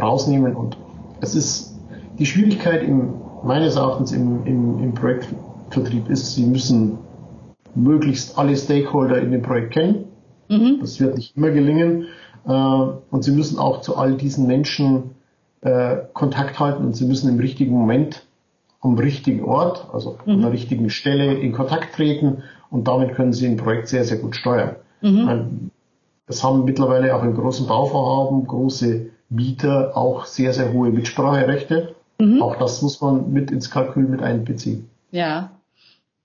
rausnehmen 0.00 0.56
und 0.56 0.78
es 1.20 1.34
ist 1.34 1.76
die 2.18 2.24
Schwierigkeit 2.24 2.82
im, 2.82 3.14
meines 3.42 3.76
Erachtens 3.76 4.12
im, 4.12 4.46
im, 4.46 4.82
im 4.82 4.94
Projektvertrieb 4.94 6.08
ist, 6.08 6.34
sie 6.34 6.46
müssen 6.46 6.98
möglichst 7.74 8.38
alle 8.38 8.56
Stakeholder 8.56 9.18
in 9.18 9.32
dem 9.32 9.42
Projekt 9.42 9.74
kennen. 9.74 10.06
Mhm. 10.48 10.78
Das 10.80 10.98
wird 10.98 11.16
nicht 11.16 11.36
immer 11.36 11.50
gelingen. 11.50 12.06
Äh, 12.46 12.52
und 12.52 13.22
sie 13.22 13.32
müssen 13.32 13.58
auch 13.58 13.80
zu 13.82 13.96
all 13.96 14.14
diesen 14.14 14.46
Menschen 14.46 15.10
äh, 15.60 15.96
Kontakt 16.12 16.58
halten 16.58 16.84
und 16.84 16.96
sie 16.96 17.06
müssen 17.06 17.28
im 17.28 17.38
richtigen 17.38 17.74
Moment 17.74 18.25
am 18.86 18.98
richtigen 18.98 19.44
Ort, 19.44 19.86
also 19.92 20.18
mhm. 20.24 20.34
an 20.34 20.40
der 20.42 20.52
richtigen 20.52 20.90
Stelle 20.90 21.34
in 21.34 21.52
Kontakt 21.52 21.94
treten 21.94 22.42
und 22.70 22.88
damit 22.88 23.14
können 23.14 23.32
sie 23.32 23.46
ein 23.46 23.56
Projekt 23.56 23.88
sehr, 23.88 24.04
sehr 24.04 24.18
gut 24.18 24.36
steuern. 24.36 24.76
Mhm. 25.00 25.70
Das 26.26 26.42
haben 26.42 26.64
mittlerweile 26.64 27.14
auch 27.14 27.22
in 27.22 27.34
großen 27.34 27.66
Bauvorhaben 27.66 28.46
große 28.46 29.10
Mieter 29.28 29.96
auch 29.96 30.24
sehr, 30.24 30.52
sehr 30.52 30.72
hohe 30.72 30.90
Mitspracherechte. 30.90 31.94
Mhm. 32.18 32.42
Auch 32.42 32.56
das 32.56 32.82
muss 32.82 33.00
man 33.00 33.32
mit 33.32 33.50
ins 33.50 33.70
Kalkül 33.70 34.04
mit 34.04 34.22
einbeziehen. 34.22 34.88
Ja. 35.10 35.50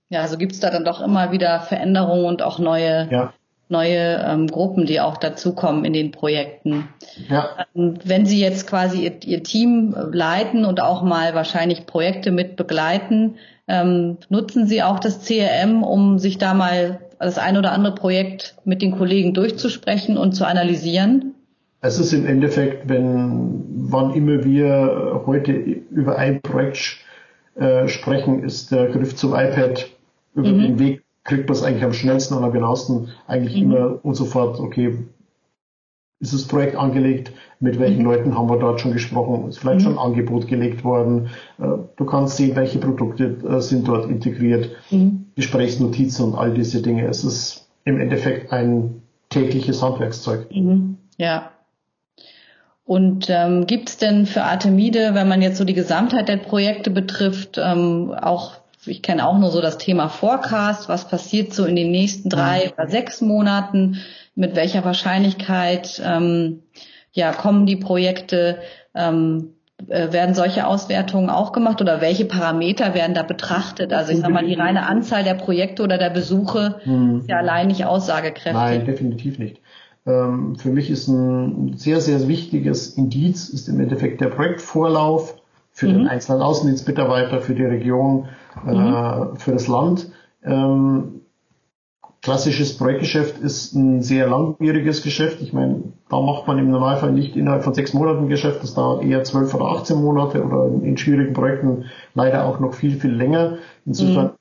Ja, 0.10 0.22
also 0.22 0.38
gibt's 0.38 0.60
da 0.60 0.70
dann 0.70 0.84
doch 0.84 1.02
immer 1.02 1.32
wieder 1.32 1.62
Veränderungen 1.62 2.26
und 2.26 2.42
auch 2.42 2.60
neue, 2.60 3.08
ja. 3.10 3.34
Neue 3.72 4.24
ähm, 4.24 4.48
Gruppen, 4.48 4.86
die 4.86 5.00
auch 5.00 5.18
dazukommen 5.18 5.86
in 5.86 5.94
den 5.94 6.12
Projekten. 6.12 6.90
Ja. 7.30 7.50
Ähm, 7.76 7.96
wenn 8.04 8.26
Sie 8.26 8.40
jetzt 8.40 8.68
quasi 8.68 9.04
Ihr, 9.04 9.14
Ihr, 9.24 9.44
Team 9.44 9.96
leiten 10.12 10.66
und 10.66 10.82
auch 10.82 11.02
mal 11.02 11.34
wahrscheinlich 11.34 11.86
Projekte 11.86 12.32
mit 12.32 12.56
begleiten, 12.56 13.36
ähm, 13.68 14.18
nutzen 14.30 14.68
Sie 14.68 14.84
auch 14.84 15.00
das 15.00 15.26
CRM, 15.26 15.84
um 15.84 16.20
sich 16.20 16.38
da 16.38 16.54
mal 16.54 17.00
das 17.20 17.38
ein 17.38 17.58
oder 17.58 17.72
andere 17.72 17.96
Projekt 17.96 18.56
mit 18.66 18.82
den 18.82 18.92
Kollegen 18.92 19.34
durchzusprechen 19.34 20.18
und 20.18 20.34
zu 20.34 20.46
analysieren? 20.46 21.36
Es 21.82 21.98
ist 22.00 22.14
im 22.14 22.28
Endeffekt, 22.28 22.88
wenn, 22.90 23.64
wann 23.68 24.14
immer 24.14 24.44
wir 24.44 25.24
heute 25.26 25.52
über 25.52 26.18
ein 26.18 26.42
Projekt 26.42 27.00
äh, 27.56 27.88
sprechen, 27.88 28.44
ist 28.44 28.72
der 28.72 28.88
Griff 28.88 29.16
zum 29.16 29.34
iPad 29.34 29.88
über 30.36 30.50
mhm. 30.50 30.62
den 30.62 30.80
Weg, 30.80 31.04
kriegt 31.24 31.48
man 31.48 31.58
es 31.58 31.64
eigentlich 31.64 31.84
am 31.84 31.94
schnellsten 31.94 32.36
und 32.36 32.44
am 32.44 32.52
genauesten 32.52 33.10
eigentlich 33.28 33.62
mhm. 33.62 33.72
immer 33.72 34.00
und 34.04 34.16
sofort, 34.16 34.60
okay, 34.60 34.98
ist 36.20 36.34
das 36.34 36.48
Projekt 36.48 36.76
angelegt, 36.76 37.32
mit 37.60 37.80
welchen 37.80 38.00
mhm. 38.00 38.06
Leuten 38.06 38.38
haben 38.38 38.50
wir 38.50 38.58
dort 38.58 38.80
schon 38.80 38.94
gesprochen, 38.94 39.50
ist 39.50 39.58
vielleicht 39.58 39.82
schon 39.82 39.94
ein 39.94 39.96
mhm. 39.96 40.14
Angebot 40.14 40.48
gelegt 40.48 40.84
worden, 40.84 41.30
äh, 41.60 41.66
du 41.96 42.06
kannst 42.06 42.38
sehen, 42.38 42.56
welche 42.56 42.80
Produkte 42.80 43.38
äh, 43.48 43.62
sind 43.62 43.88
dort 43.88 44.10
integriert, 44.10 44.70
mhm. 44.92 45.26
Gesprächsnotizen 45.36 46.26
und 46.26 46.36
all 46.36 46.54
diese 46.54 46.82
Dinge. 46.82 47.08
Es 47.08 47.24
ist 47.24 47.68
im 47.86 48.00
Endeffekt 48.00 48.52
ein 48.52 49.02
tägliches 49.30 49.82
Handwerkszeug. 49.82 50.48
Mhm. 50.54 50.98
Ja, 51.18 51.52
und 52.92 53.30
ähm, 53.30 53.68
gibt 53.68 53.88
es 53.88 53.98
denn 53.98 54.26
für 54.26 54.44
Artemide, 54.44 55.12
wenn 55.14 55.30
man 55.30 55.42
jetzt 55.42 55.58
so 55.58 55.64
die 55.64 55.74
Gesamtheit 55.74 56.28
der 56.28 56.36
Projekte 56.36 56.90
betrifft, 56.90 57.58
ähm, 57.58 58.14
auch, 58.20 58.56
ich 58.86 59.02
kenne 59.02 59.28
auch 59.28 59.38
nur 59.38 59.52
so 59.52 59.62
das 59.62 59.78
Thema 59.78 60.10
Forecast, 60.10 60.90
was 60.90 61.08
passiert 61.08 61.54
so 61.54 61.66
in 61.66 61.76
den 61.76 61.92
nächsten 61.92 62.30
drei 62.30 62.66
mhm. 62.66 62.72
oder 62.74 62.88
sechs 62.88 63.22
Monaten, 63.22 63.98
mit 64.36 64.56
welcher 64.56 64.84
Wahrscheinlichkeit 64.86 66.02
ähm, 66.04 66.64
ja, 67.12 67.34
kommen 67.34 67.66
die 67.66 67.76
Projekte, 67.76 68.60
ähm, 68.96 69.54
äh, 69.88 70.12
werden 70.12 70.36
solche 70.36 70.66
Auswertungen 70.66 71.30
auch 71.30 71.52
gemacht 71.52 71.82
oder 71.82 72.02
welche 72.02 72.26
Parameter 72.26 72.94
werden 72.94 73.14
da 73.14 73.24
betrachtet? 73.24 73.94
Also 73.94 74.12
ich 74.12 74.20
sag 74.20 74.30
mal, 74.30 74.46
die 74.46 74.54
reine 74.54 74.86
Anzahl 74.86 75.24
der 75.24 75.34
Projekte 75.34 75.84
oder 75.84 75.98
der 75.98 76.10
Besuche 76.10 76.80
mhm. 76.86 77.20
ist 77.20 77.30
ja 77.30 77.38
allein 77.38 77.68
nicht 77.68 77.86
aussagekräftig. 77.86 78.54
Nein, 78.54 78.86
definitiv 78.86 79.40
nicht. 79.40 79.62
Ähm, 80.06 80.56
für 80.56 80.70
mich 80.70 80.90
ist 80.90 81.08
ein 81.08 81.74
sehr, 81.78 82.02
sehr 82.02 82.28
wichtiges 82.28 82.96
Indiz, 82.98 83.50
ist 83.50 83.68
im 83.70 83.80
Endeffekt 83.80 84.22
der 84.22 84.30
Projektvorlauf 84.30 85.41
für 85.82 85.88
mhm. 85.88 85.94
den 85.94 86.08
einzelnen 86.10 86.44
Außendienstmitarbeiter, 86.44 87.42
für 87.42 87.56
die 87.56 87.64
Region, 87.64 88.28
äh, 88.68 88.72
mhm. 88.72 89.36
für 89.38 89.52
das 89.52 89.68
Land. 89.68 90.12
Ähm, 90.44 91.22
klassisches 92.22 92.78
Projektgeschäft 92.78 93.40
ist 93.40 93.74
ein 93.74 94.04
sehr 94.04 94.28
langwieriges 94.28 95.02
Geschäft. 95.02 95.42
Ich 95.42 95.54
meine, 95.54 95.82
da 96.08 96.22
macht 96.22 96.46
man 96.46 96.60
im 96.60 96.70
Normalfall 96.70 97.14
nicht 97.14 97.36
innerhalb 97.36 97.64
von 97.64 97.74
sechs 97.74 97.96
Monaten 97.96 98.28
Geschäft, 98.28 98.62
das 98.62 98.76
dauert 98.76 99.04
eher 99.04 99.24
zwölf 99.24 99.56
oder 99.56 99.66
18 99.66 100.00
Monate 100.00 100.46
oder 100.46 100.68
in 100.68 100.98
schwierigen 100.98 101.34
Projekten 101.34 101.86
leider 102.14 102.46
auch 102.46 102.60
noch 102.60 102.76
viel, 102.76 103.00
viel 103.00 103.12
länger. 103.12 103.58
Insofern 103.84 104.26
mhm. 104.26 104.32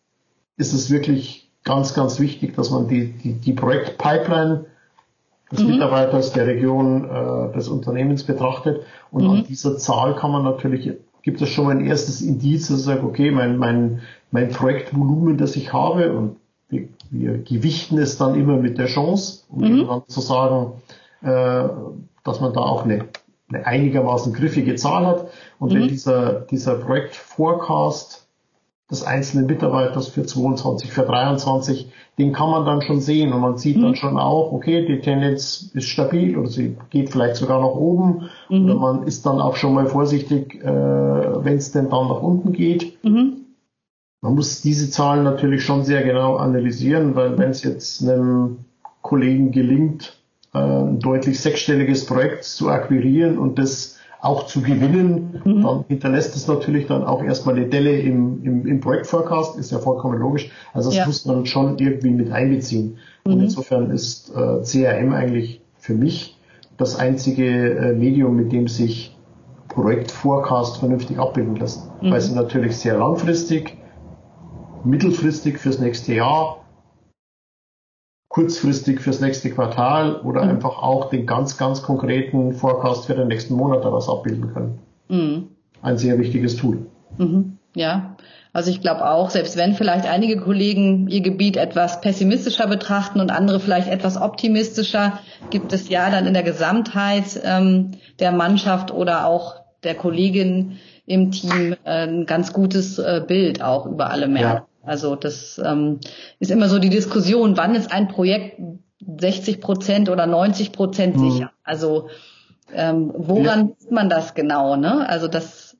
ist 0.58 0.74
es 0.74 0.90
wirklich 0.90 1.50
ganz, 1.64 1.94
ganz 1.94 2.20
wichtig, 2.20 2.54
dass 2.54 2.70
man 2.70 2.86
die, 2.86 3.12
die, 3.12 3.32
die 3.32 3.54
Projektpipeline 3.54 4.66
des 5.50 5.62
mhm. 5.62 5.70
Mitarbeiters, 5.70 6.34
der 6.34 6.46
Region, 6.46 7.04
äh, 7.08 7.54
des 7.54 7.68
Unternehmens 7.68 8.24
betrachtet. 8.24 8.82
Und 9.10 9.24
mhm. 9.24 9.30
an 9.30 9.44
dieser 9.44 9.78
Zahl 9.78 10.16
kann 10.16 10.32
man 10.32 10.44
natürlich, 10.44 10.92
gibt 11.22 11.40
es 11.42 11.48
schon 11.48 11.66
mal 11.66 11.76
ein 11.76 11.86
erstes 11.86 12.22
Indiz, 12.22 12.68
dass 12.68 12.80
ich 12.80 12.84
sage, 12.84 13.04
okay, 13.04 13.30
mein, 13.30 13.56
mein, 13.56 14.00
mein 14.30 14.50
Projektvolumen, 14.50 15.36
das 15.36 15.56
ich 15.56 15.72
habe, 15.72 16.12
und 16.12 16.36
wir, 16.68 16.88
wir 17.10 17.38
gewichten 17.38 17.98
es 17.98 18.16
dann 18.16 18.34
immer 18.34 18.56
mit 18.56 18.78
der 18.78 18.86
Chance, 18.86 19.44
um 19.48 19.62
mhm. 19.62 19.86
dann 19.86 20.02
zu 20.06 20.20
sagen, 20.20 20.72
äh, 21.22 21.68
dass 22.24 22.40
man 22.40 22.52
da 22.52 22.60
auch 22.60 22.84
eine, 22.84 23.06
eine 23.48 23.66
einigermaßen 23.66 24.32
griffige 24.32 24.76
Zahl 24.76 25.06
hat. 25.06 25.28
Und 25.58 25.74
wenn 25.74 25.82
mhm. 25.82 25.88
dieser, 25.88 26.40
dieser 26.42 26.76
Projektforecast 26.76 28.26
des 28.90 29.04
einzelnen 29.04 29.46
Mitarbeiters 29.46 30.08
für 30.08 30.24
22, 30.24 30.92
für 30.92 31.02
23, 31.02 31.90
den 32.18 32.32
kann 32.32 32.50
man 32.50 32.66
dann 32.66 32.82
schon 32.82 33.00
sehen 33.00 33.32
und 33.32 33.40
man 33.40 33.56
sieht 33.56 33.76
mhm. 33.76 33.82
dann 33.82 33.96
schon 33.96 34.18
auch, 34.18 34.52
okay, 34.52 34.84
die 34.84 35.00
Tendenz 35.00 35.70
ist 35.74 35.86
stabil 35.86 36.36
oder 36.36 36.48
sie 36.48 36.76
geht 36.90 37.10
vielleicht 37.10 37.36
sogar 37.36 37.60
nach 37.60 37.74
oben 37.74 38.28
mhm. 38.48 38.64
oder 38.64 38.74
man 38.74 39.02
ist 39.06 39.24
dann 39.26 39.40
auch 39.40 39.56
schon 39.56 39.74
mal 39.74 39.86
vorsichtig, 39.86 40.56
äh, 40.62 40.66
wenn 40.66 41.56
es 41.56 41.72
denn 41.72 41.88
dann 41.88 42.08
nach 42.08 42.20
unten 42.20 42.52
geht. 42.52 43.02
Mhm. 43.04 43.36
Man 44.22 44.34
muss 44.34 44.60
diese 44.60 44.90
Zahlen 44.90 45.24
natürlich 45.24 45.64
schon 45.64 45.84
sehr 45.84 46.02
genau 46.02 46.36
analysieren, 46.36 47.14
weil 47.14 47.38
wenn 47.38 47.50
es 47.50 47.62
jetzt 47.62 48.02
einem 48.02 48.58
Kollegen 49.02 49.50
gelingt, 49.52 50.18
äh, 50.52 50.58
ein 50.58 50.98
deutlich 50.98 51.40
sechsstelliges 51.40 52.06
Projekt 52.06 52.44
zu 52.44 52.68
akquirieren 52.68 53.38
und 53.38 53.58
das 53.58 53.99
auch 54.22 54.46
zu 54.46 54.60
gewinnen, 54.60 55.40
mhm. 55.44 55.62
dann 55.62 55.84
hinterlässt 55.88 56.36
es 56.36 56.46
natürlich 56.46 56.86
dann 56.86 57.04
auch 57.04 57.22
erstmal 57.22 57.56
eine 57.56 57.66
Delle 57.66 57.98
im, 57.98 58.44
im, 58.44 58.66
im 58.66 58.80
Projektforecast, 58.80 59.58
ist 59.58 59.70
ja 59.70 59.78
vollkommen 59.78 60.18
logisch. 60.18 60.50
Also 60.74 60.90
das 60.90 60.98
ja. 60.98 61.06
muss 61.06 61.24
man 61.24 61.46
schon 61.46 61.78
irgendwie 61.78 62.10
mit 62.10 62.30
einbeziehen. 62.30 62.98
Mhm. 63.24 63.32
Und 63.32 63.40
insofern 63.40 63.90
ist 63.90 64.30
äh, 64.34 64.62
CRM 64.62 65.12
eigentlich 65.12 65.62
für 65.78 65.94
mich 65.94 66.36
das 66.76 66.96
einzige 66.96 67.74
äh, 67.74 67.92
Medium, 67.94 68.36
mit 68.36 68.52
dem 68.52 68.68
sich 68.68 69.16
Projektforecast 69.68 70.78
vernünftig 70.78 71.18
abbilden 71.18 71.56
lässt. 71.56 71.88
Mhm. 72.02 72.10
Weil 72.10 72.20
sie 72.20 72.34
natürlich 72.34 72.76
sehr 72.76 72.98
langfristig, 72.98 73.78
mittelfristig 74.84 75.58
fürs 75.58 75.78
nächste 75.78 76.14
Jahr 76.14 76.59
kurzfristig 78.30 79.00
fürs 79.00 79.20
nächste 79.20 79.50
Quartal 79.50 80.20
oder 80.20 80.44
mhm. 80.44 80.50
einfach 80.50 80.78
auch 80.78 81.10
den 81.10 81.26
ganz, 81.26 81.58
ganz 81.58 81.82
konkreten 81.82 82.52
Forecast 82.52 83.06
für 83.06 83.14
den 83.14 83.28
nächsten 83.28 83.54
Monat 83.54 83.84
daraus 83.84 84.08
abbilden 84.08 84.54
können. 84.54 84.78
Mhm. 85.08 85.48
Ein 85.82 85.98
sehr 85.98 86.18
wichtiges 86.18 86.56
Tool. 86.56 86.86
Mhm. 87.18 87.58
Ja, 87.74 88.16
also 88.52 88.70
ich 88.70 88.80
glaube 88.80 89.08
auch, 89.08 89.30
selbst 89.30 89.56
wenn 89.56 89.74
vielleicht 89.74 90.06
einige 90.06 90.40
Kollegen 90.40 91.08
ihr 91.08 91.22
Gebiet 91.22 91.56
etwas 91.56 92.00
pessimistischer 92.00 92.68
betrachten 92.68 93.20
und 93.20 93.30
andere 93.30 93.58
vielleicht 93.58 93.88
etwas 93.88 94.16
optimistischer, 94.16 95.18
gibt 95.50 95.72
es 95.72 95.88
ja 95.88 96.08
dann 96.10 96.26
in 96.26 96.34
der 96.34 96.44
Gesamtheit 96.44 97.40
ähm, 97.42 97.92
der 98.20 98.30
Mannschaft 98.30 98.92
oder 98.92 99.26
auch 99.26 99.56
der 99.82 99.96
Kollegin 99.96 100.78
im 101.04 101.32
Team 101.32 101.74
äh, 101.84 102.06
ein 102.06 102.26
ganz 102.26 102.52
gutes 102.52 103.00
äh, 103.00 103.22
Bild 103.26 103.60
auch 103.60 103.86
über 103.86 104.10
alle 104.10 104.28
Märkte. 104.28 104.62
Ja. 104.62 104.69
Also 104.82 105.16
das 105.16 105.60
ähm, 105.64 106.00
ist 106.38 106.50
immer 106.50 106.68
so 106.68 106.78
die 106.78 106.88
Diskussion, 106.88 107.56
wann 107.56 107.74
ist 107.74 107.92
ein 107.92 108.08
Projekt 108.08 108.60
60 109.00 109.60
Prozent 109.60 110.08
oder 110.08 110.26
90 110.26 110.72
Prozent 110.72 111.16
mhm. 111.16 111.30
sicher? 111.30 111.52
Also 111.62 112.08
ähm, 112.72 113.12
woran 113.16 113.68
ja. 113.68 113.74
sieht 113.78 113.90
man 113.90 114.08
das 114.08 114.34
genau? 114.34 114.76
Ne? 114.76 115.08
Also 115.08 115.28
das 115.28 115.70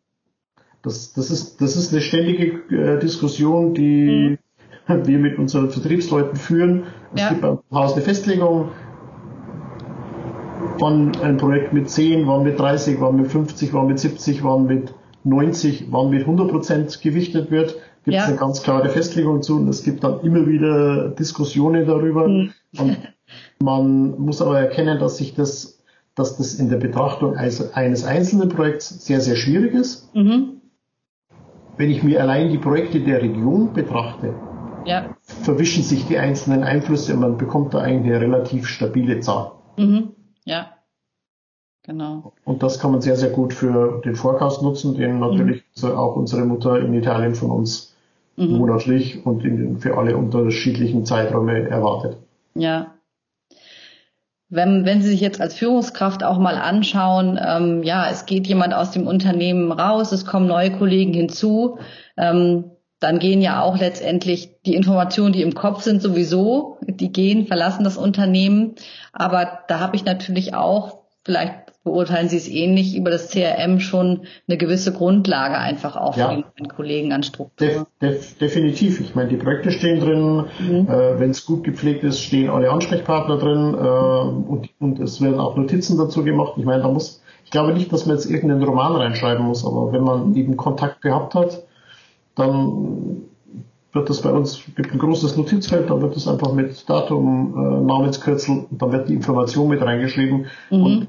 das, 0.82 1.12
das, 1.12 1.30
ist, 1.30 1.60
das 1.60 1.76
ist 1.76 1.92
eine 1.92 2.00
ständige 2.00 2.62
äh, 2.74 2.98
Diskussion, 2.98 3.74
die 3.74 4.38
mhm. 4.88 5.06
wir 5.06 5.18
mit 5.18 5.38
unseren 5.38 5.70
Vertriebsleuten 5.70 6.36
führen. 6.36 6.84
Es 7.14 7.20
ja. 7.20 7.28
gibt 7.30 7.42
beim 7.42 7.58
Haus 7.70 7.92
eine 7.92 8.02
Festlegung, 8.02 8.70
wann 10.78 11.12
ein 11.22 11.36
Projekt 11.36 11.72
mit 11.72 11.90
10, 11.90 12.26
wann 12.26 12.44
mit 12.44 12.58
30, 12.58 13.00
wann 13.00 13.16
mit 13.16 13.30
50, 13.30 13.74
wann 13.74 13.88
mit 13.88 13.98
70, 13.98 14.42
wann 14.42 14.66
mit 14.66 14.94
90, 15.24 15.88
wann 15.90 16.10
mit 16.10 16.22
100 16.22 16.50
Prozent 16.50 17.00
gewichtet 17.02 17.50
wird. 17.50 17.76
Gibt 18.04 18.16
es 18.16 18.22
ja. 18.22 18.28
eine 18.28 18.36
ganz 18.36 18.62
klare 18.62 18.88
Festlegung 18.88 19.42
zu 19.42 19.56
und 19.56 19.68
es 19.68 19.82
gibt 19.82 20.04
dann 20.04 20.20
immer 20.20 20.46
wieder 20.46 21.10
Diskussionen 21.10 21.86
darüber. 21.86 22.28
Mhm. 22.28 22.52
Und 22.78 22.96
man 23.62 24.18
muss 24.18 24.40
aber 24.40 24.58
erkennen, 24.58 24.98
dass 24.98 25.18
sich 25.18 25.34
das 25.34 25.76
dass 26.16 26.36
das 26.36 26.54
in 26.54 26.68
der 26.68 26.76
Betrachtung 26.76 27.36
eines 27.36 28.04
einzelnen 28.04 28.48
Projekts 28.48 29.06
sehr, 29.06 29.20
sehr 29.20 29.36
schwierig 29.36 29.72
ist. 29.72 30.14
Mhm 30.14 30.60
wenn 31.80 31.90
ich 31.90 32.02
mir 32.02 32.20
allein 32.20 32.50
die 32.50 32.58
Projekte 32.58 33.00
der 33.00 33.22
Region 33.22 33.72
betrachte, 33.72 34.34
ja. 34.84 35.16
verwischen 35.22 35.82
sich 35.82 36.06
die 36.06 36.18
einzelnen 36.18 36.62
Einflüsse 36.62 37.14
und 37.14 37.20
man 37.20 37.38
bekommt 37.38 37.72
da 37.72 37.78
eigentlich 37.78 38.14
eine 38.14 38.20
relativ 38.20 38.66
stabile 38.66 39.20
Zahl. 39.20 39.52
Mhm. 39.78 40.10
Ja, 40.44 40.72
genau. 41.82 42.32
Und 42.44 42.62
das 42.62 42.78
kann 42.78 42.92
man 42.92 43.00
sehr, 43.00 43.16
sehr 43.16 43.30
gut 43.30 43.54
für 43.54 44.00
den 44.04 44.14
Forecast 44.14 44.62
nutzen, 44.62 44.94
den 44.94 45.20
natürlich 45.20 45.62
mhm. 45.82 45.90
auch 45.92 46.16
unsere 46.16 46.44
Mutter 46.44 46.78
in 46.80 46.94
Italien 46.94 47.34
von 47.34 47.50
uns 47.50 47.94
mhm. 48.36 48.58
monatlich 48.58 49.24
und 49.24 49.44
in, 49.44 49.78
für 49.78 49.96
alle 49.96 50.16
unterschiedlichen 50.16 51.04
Zeiträume 51.04 51.68
erwartet. 51.68 52.16
Ja, 52.54 52.94
wenn, 54.50 54.84
wenn 54.84 55.00
Sie 55.00 55.08
sich 55.08 55.20
jetzt 55.20 55.40
als 55.40 55.54
Führungskraft 55.54 56.24
auch 56.24 56.38
mal 56.38 56.56
anschauen, 56.56 57.38
ähm, 57.40 57.84
ja, 57.84 58.10
es 58.10 58.26
geht 58.26 58.48
jemand 58.48 58.74
aus 58.74 58.90
dem 58.90 59.06
Unternehmen 59.06 59.70
raus, 59.70 60.10
es 60.10 60.26
kommen 60.26 60.48
neue 60.48 60.72
Kollegen 60.72 61.14
hinzu, 61.14 61.78
ähm, 62.16 62.72
dann 62.98 63.20
gehen 63.20 63.40
ja 63.40 63.62
auch 63.62 63.78
letztendlich 63.78 64.60
die 64.66 64.74
Informationen, 64.74 65.32
die 65.32 65.42
im 65.42 65.54
Kopf 65.54 65.82
sind, 65.82 66.02
sowieso, 66.02 66.78
die 66.82 67.12
gehen, 67.12 67.46
verlassen 67.46 67.84
das 67.84 67.96
Unternehmen. 67.96 68.74
Aber 69.12 69.60
da 69.68 69.78
habe 69.78 69.96
ich 69.96 70.04
natürlich 70.04 70.52
auch 70.52 70.98
vielleicht 71.24 71.69
beurteilen 71.82 72.28
Sie 72.28 72.36
es 72.36 72.48
ähnlich, 72.48 72.96
über 72.96 73.10
das 73.10 73.30
CRM 73.30 73.80
schon 73.80 74.22
eine 74.46 74.58
gewisse 74.58 74.92
Grundlage 74.92 75.56
einfach 75.56 75.96
auch 75.96 76.16
ja. 76.16 76.28
für 76.28 76.44
den 76.58 76.68
Kollegen 76.68 77.12
an 77.12 77.22
Struktur. 77.22 77.66
Def, 77.66 77.86
def, 78.00 78.38
definitiv. 78.38 79.00
Ich 79.00 79.14
meine, 79.14 79.30
die 79.30 79.36
Projekte 79.36 79.70
stehen 79.70 80.00
drin. 80.00 80.44
Mhm. 80.58 80.88
Äh, 80.88 81.18
Wenn 81.18 81.30
es 81.30 81.46
gut 81.46 81.64
gepflegt 81.64 82.04
ist, 82.04 82.20
stehen 82.20 82.50
alle 82.50 82.70
Ansprechpartner 82.70 83.38
drin 83.38 83.74
äh, 83.74 84.50
und, 84.50 84.68
und 84.78 85.00
es 85.00 85.20
werden 85.22 85.40
auch 85.40 85.56
Notizen 85.56 85.96
dazu 85.96 86.22
gemacht. 86.22 86.54
Ich 86.56 86.64
meine, 86.64 86.82
da 86.82 86.88
muss, 86.88 87.22
ich 87.44 87.50
glaube 87.50 87.72
nicht, 87.72 87.90
dass 87.92 88.04
man 88.04 88.16
jetzt 88.16 88.26
irgendeinen 88.26 88.62
Roman 88.62 88.96
reinschreiben 88.96 89.44
muss, 89.44 89.64
aber 89.64 89.92
wenn 89.92 90.02
man 90.02 90.34
eben 90.34 90.58
Kontakt 90.58 91.00
gehabt 91.00 91.34
hat, 91.34 91.64
dann 92.34 93.22
wird 93.92 94.08
das 94.08 94.20
bei 94.20 94.30
uns, 94.30 94.62
gibt 94.76 94.92
ein 94.92 94.98
großes 94.98 95.36
Notizfeld, 95.36 95.90
da 95.90 96.00
wird 96.00 96.16
es 96.16 96.28
einfach 96.28 96.52
mit 96.52 96.88
Datum, 96.88 97.54
äh, 97.56 97.84
Namenskürzel 97.86 98.66
dann 98.70 98.92
wird 98.92 99.08
die 99.08 99.14
Information 99.14 99.68
mit 99.68 99.80
reingeschrieben. 99.80 100.46
Mhm. 100.70 100.82
Und 100.82 101.08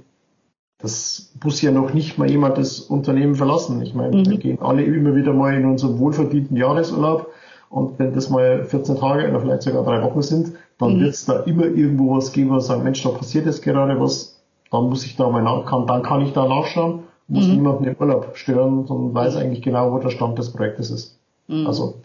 das 0.81 1.31
muss 1.43 1.61
ja 1.61 1.71
noch 1.71 1.93
nicht 1.93 2.17
mal 2.17 2.29
jemand 2.29 2.57
das 2.57 2.79
Unternehmen 2.79 3.35
verlassen. 3.35 3.81
Ich 3.81 3.93
meine, 3.93 4.17
mhm. 4.17 4.29
wir 4.29 4.37
gehen 4.37 4.59
alle 4.61 4.83
immer 4.83 5.15
wieder 5.15 5.33
mal 5.33 5.53
in 5.55 5.65
unseren 5.65 5.99
wohlverdienten 5.99 6.57
Jahresurlaub 6.57 7.27
und 7.69 7.99
wenn 7.99 8.13
das 8.13 8.29
mal 8.29 8.65
14 8.65 8.97
Tage 8.97 9.29
oder 9.29 9.39
vielleicht 9.39 9.61
sogar 9.61 9.83
drei 9.83 10.03
Wochen 10.03 10.21
sind, 10.21 10.53
dann 10.77 10.95
mhm. 10.95 11.01
wird 11.01 11.13
es 11.13 11.25
da 11.25 11.39
immer 11.41 11.65
irgendwo 11.65 12.17
was 12.17 12.33
geben, 12.33 12.51
was 12.51 12.67
sagt, 12.67 12.83
Mensch, 12.83 13.01
da 13.03 13.09
passiert 13.09 13.45
jetzt 13.45 13.63
gerade 13.63 13.99
was, 13.99 14.41
dann 14.71 14.89
muss 14.89 15.05
ich 15.05 15.15
da 15.15 15.29
mal 15.29 15.41
nach, 15.41 15.65
kann, 15.65 15.87
dann 15.87 16.03
kann 16.03 16.21
ich 16.21 16.33
da 16.33 16.47
nachschauen, 16.47 17.03
muss 17.27 17.47
mhm. 17.47 17.53
niemanden 17.53 17.85
im 17.85 17.95
Urlaub 17.97 18.35
stören, 18.35 18.85
sondern 18.87 19.13
weiß 19.13 19.37
eigentlich 19.37 19.61
genau, 19.61 19.93
wo 19.93 19.99
der 19.99 20.09
Stand 20.09 20.37
des 20.37 20.51
Projektes 20.51 20.91
ist. 20.91 21.19
Mhm. 21.47 21.67
Also 21.67 22.01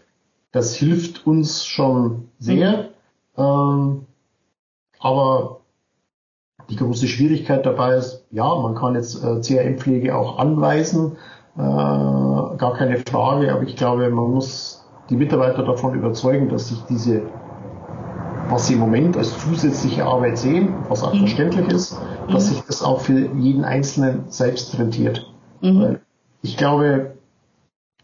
das 0.51 0.75
hilft 0.75 1.27
uns 1.27 1.65
schon 1.65 2.29
sehr, 2.39 2.89
mhm. 3.35 3.43
ähm, 3.43 4.05
aber 4.99 5.56
die 6.69 6.75
große 6.75 7.07
Schwierigkeit 7.07 7.65
dabei 7.65 7.95
ist, 7.95 8.25
ja, 8.31 8.53
man 8.55 8.75
kann 8.75 8.95
jetzt 8.95 9.23
äh, 9.23 9.41
CRM-Pflege 9.41 10.15
auch 10.15 10.37
anweisen, 10.39 11.17
äh, 11.55 11.59
gar 11.59 12.73
keine 12.75 12.97
Frage, 12.97 13.53
aber 13.53 13.63
ich 13.63 13.75
glaube, 13.75 14.09
man 14.09 14.31
muss 14.31 14.85
die 15.09 15.15
Mitarbeiter 15.15 15.63
davon 15.63 15.95
überzeugen, 15.95 16.49
dass 16.49 16.69
sich 16.69 16.79
diese, 16.89 17.23
was 18.49 18.67
sie 18.67 18.73
im 18.73 18.79
Moment 18.79 19.17
als 19.17 19.37
zusätzliche 19.37 20.05
Arbeit 20.05 20.37
sehen, 20.37 20.73
was 20.89 21.03
auch 21.03 21.13
mhm. 21.13 21.19
verständlich 21.19 21.67
ist, 21.69 21.97
dass 22.29 22.49
mhm. 22.49 22.55
sich 22.55 22.61
das 22.63 22.83
auch 22.83 23.01
für 23.01 23.29
jeden 23.35 23.63
Einzelnen 23.63 24.25
selbst 24.29 24.77
rentiert. 24.77 25.31
Mhm. 25.61 25.99
Ich 26.41 26.57
glaube, 26.57 27.13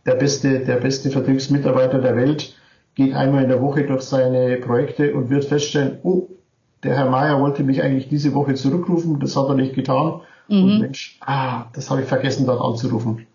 der 0.06 0.16
beste, 0.16 0.60
der 0.60 0.78
beste 0.78 1.12
Vertriebsmitarbeiter 1.12 2.00
der 2.00 2.16
Welt 2.16 2.56
geht 2.96 3.14
einmal 3.14 3.44
in 3.44 3.50
der 3.50 3.62
Woche 3.62 3.84
durch 3.86 4.04
seine 4.04 4.58
Projekte 4.58 5.14
und 5.14 5.30
wird 5.30 5.46
feststellen, 5.46 6.00
oh, 6.04 6.28
der 6.84 6.96
Herr 6.96 7.10
Mayer 7.10 7.40
wollte 7.40 7.64
mich 7.64 7.82
eigentlich 7.82 8.10
diese 8.10 8.34
Woche 8.34 8.56
zurückrufen, 8.56 9.20
das 9.20 9.36
hat 9.36 9.48
er 9.48 9.56
nicht 9.56 9.74
getan. 9.74 10.22
Mhm. 10.48 10.64
Und 10.64 10.80
Mensch, 10.80 11.18
ah, 11.22 11.66
das 11.74 11.90
habe 11.90 12.02
ich 12.02 12.08
vergessen, 12.08 12.46
dort 12.46 12.62
anzurufen. 12.62 13.26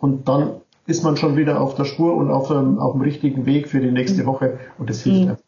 Und 0.00 0.28
dann 0.28 0.60
ist 0.86 1.04
man 1.04 1.16
schon 1.16 1.36
wieder 1.36 1.60
auf 1.60 1.74
der 1.74 1.84
Spur 1.84 2.14
und 2.14 2.30
auf 2.30 2.48
dem, 2.48 2.78
auf 2.78 2.92
dem 2.92 3.02
richtigen 3.02 3.46
Weg 3.46 3.68
für 3.68 3.80
die 3.80 3.90
nächste 3.90 4.22
mhm. 4.22 4.26
Woche 4.26 4.58
und 4.78 4.88
das 4.90 5.02
hilft 5.02 5.20
mhm. 5.20 5.28
einem. 5.28 5.38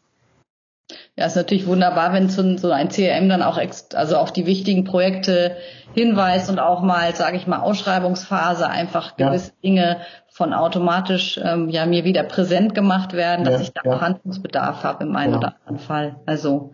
Ja, 1.17 1.25
ist 1.25 1.35
natürlich 1.35 1.67
wunderbar, 1.67 2.13
wenn 2.13 2.29
so, 2.29 2.57
so 2.57 2.71
ein 2.71 2.89
CRM 2.89 3.27
dann 3.27 3.43
auch 3.43 3.57
ex 3.57 3.89
also 3.93 4.17
auf 4.17 4.31
die 4.31 4.45
wichtigen 4.45 4.85
Projekte 4.85 5.57
hinweist 5.93 6.49
und 6.49 6.59
auch 6.59 6.81
mal, 6.81 7.13
sage 7.15 7.37
ich 7.37 7.47
mal, 7.47 7.59
Ausschreibungsphase 7.59 8.67
einfach 8.67 9.17
gewisse 9.17 9.49
ja. 9.49 9.53
Dinge 9.63 9.97
von 10.29 10.53
automatisch 10.53 11.39
ähm, 11.43 11.69
ja 11.69 11.85
mir 11.85 12.05
wieder 12.05 12.23
präsent 12.23 12.75
gemacht 12.75 13.13
werden, 13.13 13.43
dass 13.43 13.55
ja, 13.55 13.61
ich 13.61 13.73
da 13.73 13.81
ja. 13.83 14.01
Handlungsbedarf 14.01 14.83
habe 14.83 15.03
im 15.03 15.15
einen 15.15 15.35
oder 15.35 15.55
anderen 15.59 15.79
Fall. 15.79 16.15
Also 16.25 16.71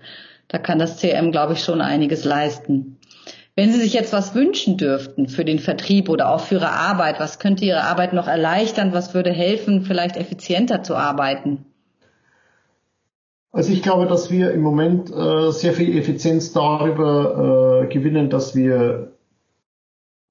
da 0.48 0.58
kann 0.58 0.80
das 0.80 0.98
CM, 0.98 1.32
glaube 1.32 1.54
ich, 1.54 1.64
schon 1.64 1.82
einiges 1.82 2.24
leisten. 2.24 2.98
Wenn 3.56 3.72
Sie 3.72 3.80
sich 3.80 3.94
jetzt 3.94 4.14
was 4.14 4.36
wünschen 4.36 4.78
dürften 4.78 5.28
für 5.28 5.44
den 5.44 5.60
Vertrieb 5.60 6.10
oder 6.10 6.30
auch 6.30 6.42
für 6.42 6.56
Ihre 6.56 6.72
Arbeit, 6.72 7.20
was 7.20 7.40
könnte 7.40 7.66
Ihre 7.66 7.84
Arbeit 7.84 8.14
noch 8.14 8.28
erleichtern? 8.28 8.94
Was 8.94 9.14
würde 9.14 9.32
helfen, 9.32 9.82
vielleicht 9.82 10.16
effizienter 10.16 10.84
zu 10.84 10.96
arbeiten? 10.96 11.66
Also 13.52 13.74
ich 13.74 13.82
glaube, 13.82 14.06
dass 14.06 14.30
wir 14.30 14.52
im 14.52 14.62
Moment 14.62 15.10
äh, 15.10 15.52
sehr 15.52 15.74
viel 15.74 15.98
Effizienz 15.98 16.54
darüber 16.54 17.84
äh, 17.84 17.88
gewinnen, 17.88 18.30
dass 18.30 18.56
wir 18.56 19.14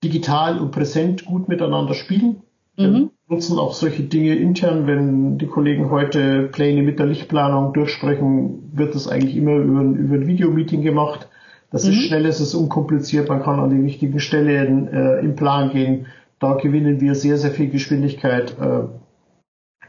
digital 0.05 0.59
und 0.59 0.70
präsent 0.70 1.24
gut 1.24 1.48
miteinander 1.48 1.94
spielen. 1.94 2.42
Mhm 2.76 3.11
nutzen 3.29 3.59
auch 3.59 3.75
solche 3.75 4.05
Dinge 4.05 4.37
intern, 4.37 4.87
wenn 4.87 5.39
die 5.39 5.47
Kollegen 5.47 5.91
heute 5.91 6.45
Pläne 6.45 6.83
mit 6.83 6.99
der 6.99 7.07
Lichtplanung 7.07 7.73
durchsprechen, 7.73 8.71
wird 8.73 8.95
das 8.95 9.09
eigentlich 9.09 9.37
immer 9.37 9.57
über 9.57 9.81
ein, 9.81 9.97
über 9.97 10.15
ein 10.15 10.27
Videomeeting 10.27 10.83
gemacht. 10.83 11.29
Das 11.71 11.85
mhm. 11.85 11.91
ist 11.91 11.97
schnell, 12.03 12.27
es 12.27 12.41
ist 12.41 12.55
unkompliziert, 12.55 13.29
man 13.29 13.43
kann 13.43 13.59
an 13.59 13.71
die 13.71 13.83
wichtigen 13.83 14.21
Stellen 14.21 14.89
äh, 14.89 15.19
im 15.21 15.35
Plan 15.35 15.71
gehen. 15.71 16.07
Da 16.39 16.55
gewinnen 16.55 17.01
wir 17.01 17.15
sehr, 17.15 17.39
sehr 17.39 17.51
viel 17.51 17.69
Geschwindigkeit. 17.69 18.57
Äh, 18.61 18.85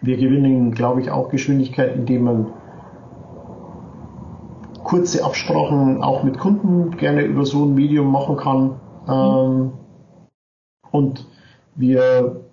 wir 0.01 0.17
gewinnen, 0.17 0.71
glaube 0.71 1.01
ich, 1.01 1.11
auch 1.11 1.29
Geschwindigkeit, 1.29 1.95
indem 1.95 2.23
man 2.23 2.53
kurze 4.83 5.23
Absprachen 5.23 6.01
auch 6.01 6.23
mit 6.23 6.39
Kunden 6.39 6.91
gerne 6.97 7.23
über 7.23 7.45
so 7.45 7.65
ein 7.65 7.75
Medium 7.75 8.11
machen 8.11 8.37
kann. 8.37 8.79
Mhm. 9.05 9.09
Ähm, 9.09 9.71
und 10.89 11.27
wir 11.75 12.46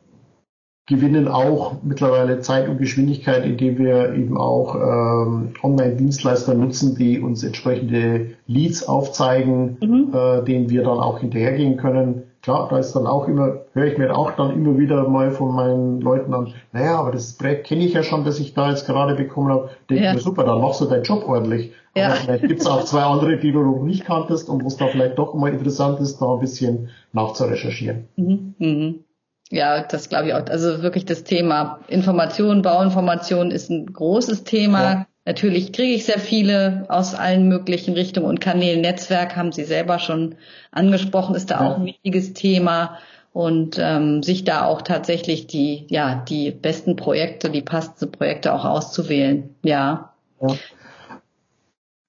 gewinnen 0.86 1.28
auch 1.28 1.76
mittlerweile 1.82 2.40
Zeit 2.40 2.68
und 2.68 2.76
Geschwindigkeit, 2.76 3.46
indem 3.46 3.78
wir 3.78 4.14
eben 4.14 4.36
auch 4.36 4.74
ähm, 4.74 5.54
Online-Dienstleister 5.62 6.52
nutzen, 6.52 6.94
die 6.94 7.20
uns 7.20 7.42
entsprechende 7.42 8.32
Leads 8.46 8.86
aufzeigen, 8.86 9.78
mhm. 9.80 10.12
äh, 10.12 10.44
denen 10.44 10.68
wir 10.68 10.82
dann 10.82 10.98
auch 10.98 11.20
hinterhergehen 11.20 11.78
können. 11.78 12.24
klar, 12.42 12.68
da 12.68 12.78
ist 12.78 12.92
dann 12.92 13.06
auch 13.06 13.28
immer, 13.28 13.62
höre 13.72 13.86
ich 13.86 13.96
mir 13.96 14.14
auch 14.14 14.32
dann 14.32 14.52
immer 14.52 14.76
wieder 14.76 15.08
mal 15.08 15.30
von 15.30 15.54
meinen 15.54 16.02
Leuten 16.02 16.34
an, 16.34 16.52
naja, 16.72 16.98
aber 16.98 17.12
das 17.12 17.32
Projekt 17.32 17.66
kenne 17.66 17.86
ich 17.86 17.94
ja 17.94 18.02
schon, 18.02 18.24
das 18.24 18.38
ich 18.38 18.52
da 18.52 18.68
jetzt 18.68 18.84
gerade 18.84 19.14
bekommen 19.14 19.50
habe. 19.50 19.70
Denke 19.88 20.04
ja. 20.04 20.12
mir, 20.12 20.20
super, 20.20 20.44
dann 20.44 20.60
machst 20.60 20.82
du 20.82 20.84
deinen 20.84 21.04
Job 21.04 21.26
ordentlich. 21.26 21.72
Ja. 21.96 22.08
Aber 22.08 22.16
vielleicht 22.16 22.46
gibt's 22.46 22.66
auch 22.66 22.84
zwei 22.84 23.04
andere, 23.04 23.38
die 23.38 23.52
du 23.52 23.62
noch 23.62 23.82
nicht 23.84 24.04
kanntest 24.04 24.50
und 24.50 24.62
wo 24.62 24.66
es 24.66 24.76
da 24.76 24.88
vielleicht 24.88 25.16
doch 25.18 25.32
mal 25.32 25.50
interessant 25.50 25.98
ist, 26.00 26.18
da 26.18 26.34
ein 26.34 26.40
bisschen 26.40 26.90
nachzurecherchieren. 27.14 28.08
Mhm. 28.16 28.54
Mhm. 28.58 29.04
Ja, 29.50 29.82
das 29.82 30.08
glaube 30.08 30.28
ich 30.28 30.34
auch. 30.34 30.46
Also 30.46 30.82
wirklich 30.82 31.04
das 31.04 31.24
Thema 31.24 31.80
Information, 31.88 32.62
Bauinformation 32.62 33.50
ist 33.50 33.70
ein 33.70 33.92
großes 33.92 34.44
Thema. 34.44 34.82
Ja. 34.82 35.06
Natürlich 35.26 35.72
kriege 35.72 35.94
ich 35.94 36.04
sehr 36.04 36.18
viele 36.18 36.84
aus 36.88 37.14
allen 37.14 37.48
möglichen 37.48 37.94
Richtungen 37.94 38.26
und 38.26 38.40
Kanälen. 38.40 38.80
Netzwerk 38.80 39.36
haben 39.36 39.52
Sie 39.52 39.64
selber 39.64 39.98
schon 39.98 40.34
angesprochen, 40.70 41.34
ist 41.34 41.50
da 41.50 41.60
ja. 41.60 41.70
auch 41.70 41.78
ein 41.78 41.86
wichtiges 41.86 42.34
Thema 42.34 42.98
und 43.32 43.78
ähm, 43.80 44.22
sich 44.22 44.44
da 44.44 44.64
auch 44.64 44.82
tatsächlich 44.82 45.46
die 45.46 45.86
ja 45.88 46.24
die 46.28 46.50
besten 46.50 46.96
Projekte, 46.96 47.50
die 47.50 47.62
passenden 47.62 48.12
Projekte 48.12 48.52
auch 48.54 48.64
auszuwählen. 48.64 49.54
Ja. 49.62 50.12
ja. 50.40 50.54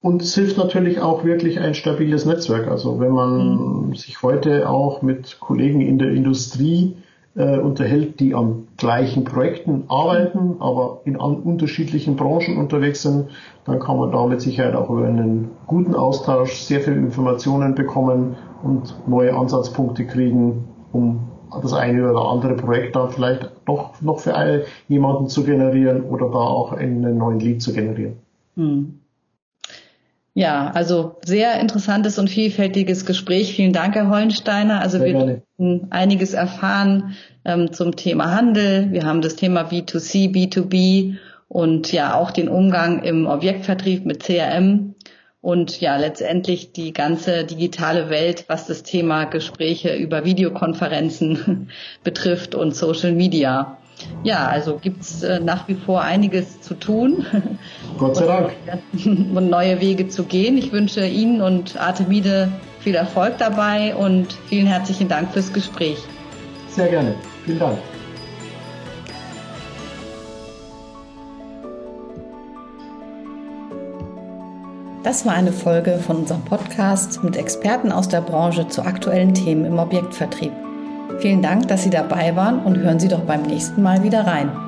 Und 0.02 0.22
es 0.22 0.36
hilft 0.36 0.58
natürlich 0.58 1.00
auch 1.00 1.24
wirklich 1.24 1.60
ein 1.60 1.74
stabiles 1.74 2.26
Netzwerk. 2.26 2.68
Also 2.68 3.00
wenn 3.00 3.12
man 3.12 3.88
mhm. 3.88 3.96
sich 3.96 4.22
heute 4.22 4.70
auch 4.70 5.02
mit 5.02 5.40
Kollegen 5.40 5.82
in 5.82 5.98
der 5.98 6.12
Industrie 6.12 6.96
äh, 7.36 7.58
unterhält, 7.58 8.20
die 8.20 8.34
an 8.34 8.68
gleichen 8.78 9.24
Projekten 9.24 9.84
arbeiten, 9.90 10.56
aber 10.60 11.02
in 11.06 11.16
unterschiedlichen 11.18 12.16
Branchen 12.16 12.58
unterwegs 12.58 13.02
sind, 13.02 13.30
dann 13.66 13.80
kann 13.80 13.98
man 13.98 14.12
da 14.12 14.26
mit 14.26 14.42
Sicherheit 14.42 14.76
auch 14.76 14.90
über 14.90 15.06
einen 15.06 15.52
guten 15.68 15.96
Austausch 15.96 16.54
sehr 16.62 16.82
viele 16.82 16.98
Informationen 16.98 17.76
bekommen 17.76 18.36
und 18.64 18.96
neue 19.08 19.36
Ansatzpunkte 19.36 20.06
kriegen, 20.06 20.66
um 20.92 21.28
das 21.62 21.74
eine 21.74 22.10
oder 22.10 22.26
andere 22.26 22.56
Projekt 22.56 22.96
dann 22.96 23.10
vielleicht 23.10 23.52
doch 23.66 24.02
noch 24.02 24.20
für 24.20 24.64
jemanden 24.88 25.28
zu 25.28 25.44
generieren 25.44 26.04
oder 26.04 26.30
da 26.30 26.40
auch 26.40 26.74
einen 26.74 27.18
neuen 27.18 27.40
Lead 27.40 27.62
zu 27.62 27.74
generieren. 27.74 28.18
Hm. 28.56 29.00
Ja, 30.38 30.70
also 30.72 31.16
sehr 31.24 31.62
interessantes 31.62 32.20
und 32.20 32.30
vielfältiges 32.30 33.06
Gespräch. 33.06 33.56
Vielen 33.56 33.72
Dank, 33.72 33.96
Herr 33.96 34.10
Hollensteiner. 34.10 34.82
Also 34.82 34.98
sehr 35.00 35.14
wir 35.14 35.42
haben 35.58 35.88
einiges 35.92 36.34
erfahren 36.34 37.16
ähm, 37.46 37.72
zum 37.72 37.96
Thema 37.96 38.32
Handel. 38.36 38.92
Wir 38.92 39.06
haben 39.06 39.22
das 39.22 39.38
Thema 39.38 39.62
B2C, 39.62 40.34
B2B 40.34 41.16
und 41.48 41.94
ja 41.94 42.16
auch 42.16 42.32
den 42.32 42.50
Umgang 42.50 43.02
im 43.02 43.28
Objektvertrieb 43.28 44.06
mit 44.06 44.24
CRM 44.24 44.96
und 45.40 45.80
ja 45.80 45.96
letztendlich 45.96 46.74
die 46.74 46.92
ganze 46.92 47.46
digitale 47.46 48.10
Welt, 48.10 48.44
was 48.50 48.68
das 48.68 48.84
Thema 48.84 49.24
Gespräche 49.24 49.96
über 49.96 50.26
Videokonferenzen 50.26 51.70
betrifft 52.04 52.56
und 52.56 52.76
Social 52.76 53.14
Media. 53.14 53.78
Ja, 54.24 54.48
also 54.48 54.78
gibt's 54.78 55.24
äh, 55.24 55.40
nach 55.40 55.68
wie 55.68 55.76
vor 55.76 56.02
einiges 56.02 56.62
zu 56.62 56.74
tun. 56.74 57.26
Gott 57.98 58.16
sei 58.16 58.26
Dank. 58.26 58.52
Und 59.06 59.50
neue 59.50 59.80
Wege 59.82 60.08
zu 60.08 60.24
gehen. 60.24 60.58
Ich 60.58 60.72
wünsche 60.72 61.06
Ihnen 61.06 61.42
und 61.42 61.80
Artemide 61.80 62.50
viel 62.80 62.96
Erfolg 62.96 63.38
dabei 63.40 63.96
und 63.96 64.34
vielen 64.48 64.68
herzlichen 64.68 65.08
Dank 65.08 65.32
fürs 65.32 65.52
Gespräch. 65.52 65.98
Sehr 66.70 66.88
gerne. 66.88 67.16
Vielen 67.46 67.58
Dank. 67.58 67.78
Das 75.04 75.26
war 75.26 75.34
eine 75.34 75.52
Folge 75.52 76.00
von 76.00 76.18
unserem 76.18 76.44
Podcast 76.44 77.24
mit 77.24 77.38
Experten 77.38 77.92
aus 77.92 78.10
der 78.10 78.22
Branche 78.22 78.68
zu 78.68 78.82
aktuellen 78.82 79.34
Themen 79.34 79.66
im 79.66 79.78
Objektvertrieb. 79.78 80.52
Vielen 81.20 81.42
Dank, 81.42 81.68
dass 81.68 81.84
Sie 81.84 81.90
dabei 81.90 82.36
waren 82.36 82.60
und 82.60 82.78
hören 82.78 83.00
Sie 83.00 83.08
doch 83.08 83.22
beim 83.22 83.44
nächsten 83.44 83.82
Mal 83.82 84.04
wieder 84.04 84.28
rein. 84.28 84.65